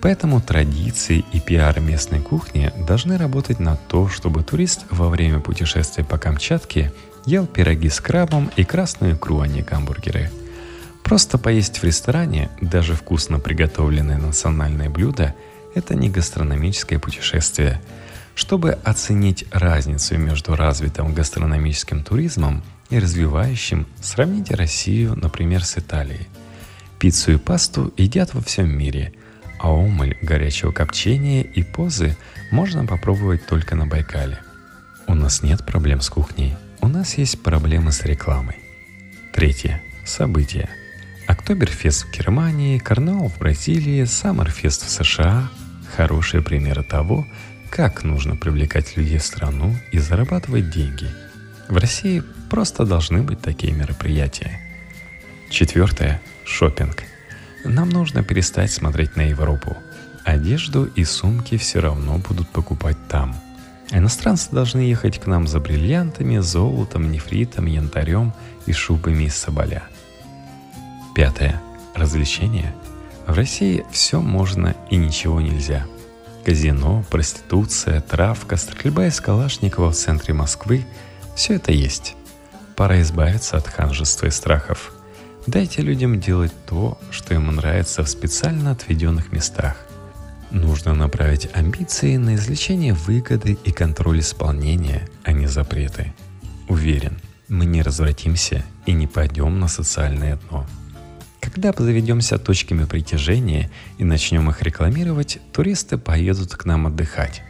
Поэтому 0.00 0.40
традиции 0.40 1.24
и 1.32 1.40
пиар 1.40 1.78
местной 1.80 2.20
кухни 2.20 2.72
должны 2.86 3.18
работать 3.18 3.60
на 3.60 3.76
то, 3.76 4.08
чтобы 4.08 4.42
турист 4.42 4.86
во 4.90 5.08
время 5.08 5.40
путешествия 5.40 6.04
по 6.04 6.16
Камчатке 6.16 6.92
ел 7.26 7.46
пироги 7.46 7.90
с 7.90 8.00
крабом 8.00 8.50
и 8.56 8.64
красную 8.64 9.14
икру, 9.14 9.40
а 9.40 9.46
не 9.46 9.62
гамбургеры. 9.62 10.30
Просто 11.02 11.38
поесть 11.38 11.78
в 11.78 11.84
ресторане, 11.84 12.50
даже 12.60 12.94
вкусно 12.94 13.40
приготовленное 13.40 14.16
национальное 14.16 14.88
блюдо, 14.88 15.34
это 15.74 15.94
не 15.94 16.08
гастрономическое 16.08 16.98
путешествие. 16.98 17.80
Чтобы 18.34 18.78
оценить 18.84 19.44
разницу 19.50 20.16
между 20.16 20.56
развитым 20.56 21.12
гастрономическим 21.12 22.04
туризмом 22.04 22.62
и 22.88 22.98
развивающим, 22.98 23.86
сравните 24.00 24.54
Россию, 24.54 25.14
например, 25.16 25.64
с 25.64 25.76
Италией. 25.76 26.28
Пиццу 26.98 27.32
и 27.32 27.36
пасту 27.36 27.92
едят 27.96 28.34
во 28.34 28.40
всем 28.40 28.70
мире, 28.70 29.12
а 29.60 29.70
омыль 29.70 30.16
горячего 30.22 30.72
копчения 30.72 31.42
и 31.42 31.62
позы 31.62 32.16
можно 32.50 32.86
попробовать 32.86 33.46
только 33.46 33.76
на 33.76 33.86
Байкале. 33.86 34.38
У 35.06 35.14
нас 35.14 35.42
нет 35.42 35.64
проблем 35.64 36.00
с 36.00 36.10
кухней– 36.10 36.56
у 36.82 36.88
нас 36.88 37.18
есть 37.18 37.42
проблемы 37.42 37.92
с 37.92 38.04
рекламой. 38.04 38.56
Третье. 39.34 39.82
События. 40.06 40.70
Октоберфест 41.26 42.06
в 42.06 42.10
Германии, 42.10 42.78
Карнавал 42.78 43.28
в 43.28 43.38
Бразилии, 43.38 44.04
Саммерфест 44.04 44.86
в 44.86 44.90
США– 44.90 45.50
хорошие 45.96 46.42
примеры 46.42 46.82
того, 46.82 47.26
как 47.68 48.02
нужно 48.02 48.34
привлекать 48.34 48.96
людей 48.96 49.18
в 49.18 49.24
страну 49.24 49.76
и 49.92 49.98
зарабатывать 49.98 50.70
деньги. 50.70 51.06
В 51.68 51.76
России 51.76 52.22
просто 52.48 52.86
должны 52.86 53.22
быть 53.22 53.40
такие 53.40 53.74
мероприятия. 53.74 54.58
Четвертое– 55.50 56.20
шопинг. 56.44 57.04
Нам 57.64 57.88
нужно 57.90 58.22
перестать 58.22 58.72
смотреть 58.72 59.16
на 59.16 59.22
Европу. 59.22 59.76
Одежду 60.24 60.84
и 60.84 61.04
сумки 61.04 61.56
все 61.56 61.80
равно 61.80 62.18
будут 62.18 62.48
покупать 62.48 62.96
там. 63.08 63.34
Иностранцы 63.90 64.50
должны 64.52 64.80
ехать 64.80 65.18
к 65.18 65.26
нам 65.26 65.46
за 65.46 65.60
бриллиантами, 65.60 66.38
золотом, 66.38 67.10
нефритом, 67.10 67.66
янтарем 67.66 68.32
и 68.66 68.72
шубами 68.72 69.24
из 69.24 69.36
соболя. 69.36 69.82
Пятое. 71.14 71.60
Развлечения. 71.94 72.74
В 73.26 73.34
России 73.34 73.84
все 73.90 74.20
можно 74.20 74.76
и 74.90 74.96
ничего 74.96 75.40
нельзя. 75.40 75.86
Казино, 76.44 77.04
проституция, 77.10 78.00
травка, 78.00 78.56
стрельба 78.56 79.06
из 79.06 79.20
Калашникова 79.20 79.90
в 79.90 79.94
центре 79.94 80.34
Москвы– 80.34 80.86
все 81.34 81.54
это 81.54 81.72
есть. 81.72 82.16
Пора 82.76 83.00
избавиться 83.00 83.56
от 83.56 83.66
ханжества 83.66 84.26
и 84.26 84.30
страхов. 84.30 84.92
Дайте 85.46 85.82
людям 85.82 86.20
делать 86.20 86.52
то, 86.66 86.98
что 87.10 87.34
им 87.34 87.46
нравится 87.46 88.04
в 88.04 88.08
специально 88.08 88.72
отведенных 88.72 89.32
местах. 89.32 89.76
Нужно 90.50 90.94
направить 90.94 91.48
амбиции 91.54 92.16
на 92.16 92.34
извлечение 92.34 92.92
выгоды 92.92 93.56
и 93.64 93.72
контроль 93.72 94.20
исполнения, 94.20 95.08
а 95.24 95.32
не 95.32 95.46
запреты. 95.46 96.12
Уверен, 96.68 97.18
мы 97.48 97.64
не 97.66 97.82
развратимся 97.82 98.64
и 98.84 98.92
не 98.92 99.06
пойдем 99.06 99.58
на 99.58 99.68
социальное 99.68 100.36
дно. 100.36 100.66
Когда 101.40 101.72
заведемся 101.76 102.38
точками 102.38 102.84
притяжения 102.84 103.70
и 103.98 104.04
начнем 104.04 104.50
их 104.50 104.62
рекламировать, 104.62 105.38
туристы 105.52 105.96
поедут 105.98 106.54
к 106.54 106.64
нам 106.64 106.86
отдыхать. 106.86 107.42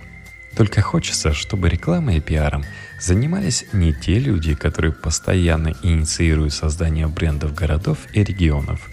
Только 0.57 0.83
хочется, 0.83 1.33
чтобы 1.33 1.69
рекламой 1.69 2.19
и 2.19 2.21
пиаром 2.21 2.65
занимались 3.01 3.65
не 3.73 3.93
те 3.93 4.19
люди, 4.19 4.55
которые 4.55 4.93
постоянно 4.93 5.75
инициируют 5.83 6.53
создание 6.53 7.07
брендов 7.07 7.55
городов 7.55 7.99
и 8.13 8.23
регионов. 8.23 8.91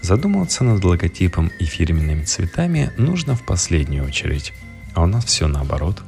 Задумываться 0.00 0.64
над 0.64 0.82
логотипом 0.84 1.50
и 1.58 1.64
фирменными 1.64 2.24
цветами 2.24 2.92
нужно 2.96 3.36
в 3.36 3.44
последнюю 3.44 4.04
очередь. 4.04 4.52
А 4.94 5.02
у 5.02 5.06
нас 5.06 5.24
все 5.24 5.48
наоборот. 5.48 6.02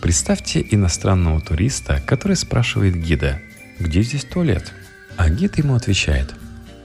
Представьте 0.00 0.64
иностранного 0.70 1.40
туриста, 1.40 2.02
который 2.06 2.36
спрашивает 2.36 2.96
гида, 2.96 3.40
где 3.78 4.02
здесь 4.02 4.24
туалет? 4.24 4.72
А 5.16 5.28
гид 5.28 5.58
ему 5.58 5.74
отвечает, 5.74 6.34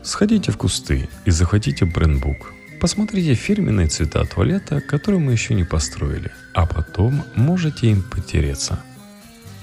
сходите 0.04 0.52
в 0.52 0.58
кусты 0.58 1.08
и 1.26 1.32
захватите 1.32 1.86
брендбук. 1.86 2.54
Посмотрите 2.80 3.36
фирменные 3.36 3.88
цвета 3.88 4.26
туалета, 4.26 4.82
которые 4.82 5.22
мы 5.22 5.32
еще 5.32 5.54
не 5.54 5.64
построили, 5.64 6.32
а 6.54 6.66
потом 6.66 7.24
можете 7.36 7.88
им 7.88 8.04
потереться. 8.04 8.80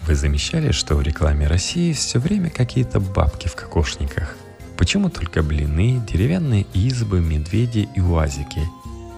Вы 0.07 0.15
замечали, 0.15 0.73
что 0.73 0.97
в 0.97 1.03
рекламе 1.03 1.47
России 1.47 1.93
все 1.93 2.19
время 2.19 2.51
какие-то 2.51 3.01
бабки 3.01 3.49
в 3.49 3.55
кокошниках? 3.55 4.37
Почему 4.77 5.11
только 5.11 5.43
блины, 5.43 6.03
деревянные 6.11 6.67
избы, 6.73 7.21
медведи 7.21 7.89
и 7.95 8.01
уазики? 8.01 8.63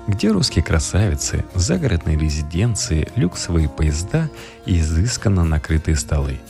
Где 0.08 0.32
русские 0.32 0.64
красавицы, 0.64 1.44
загородные 1.54 2.18
резиденции, 2.18 3.08
люксовые 3.14 3.68
поезда 3.68 4.28
и 4.66 4.80
изысканно 4.80 5.44
накрытые 5.44 5.96
столы? 5.96 6.40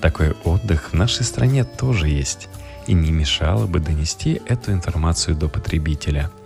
Такой 0.00 0.32
отдых 0.44 0.90
в 0.90 0.94
нашей 0.94 1.24
стране 1.24 1.64
тоже 1.64 2.08
есть, 2.08 2.48
и 2.86 2.94
не 2.94 3.10
мешало 3.10 3.66
бы 3.66 3.80
донести 3.80 4.40
эту 4.46 4.72
информацию 4.72 5.36
до 5.36 5.48
потребителя– 5.48 6.30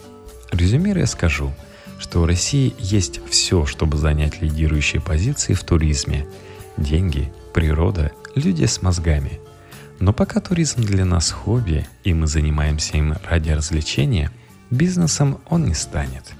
Резюмируя 0.52 1.06
скажу, 1.06 1.52
что 1.98 2.20
в 2.20 2.24
России 2.24 2.74
есть 2.78 3.20
все, 3.28 3.66
чтобы 3.66 3.96
занять 3.96 4.40
лидирующие 4.40 5.02
позиции 5.02 5.54
в 5.54 5.64
туризме. 5.64 6.26
Деньги, 6.76 7.32
природа, 7.52 8.12
люди 8.34 8.64
с 8.64 8.82
мозгами. 8.82 9.40
Но 10.00 10.12
пока 10.12 10.40
туризм 10.40 10.82
для 10.82 11.04
нас 11.04 11.30
хобби, 11.30 11.86
и 12.04 12.14
мы 12.14 12.26
занимаемся 12.26 12.96
им 12.96 13.14
ради 13.28 13.50
развлечения, 13.50 14.30
бизнесом 14.70 15.40
он 15.48 15.66
не 15.66 15.74
станет– 15.74 16.24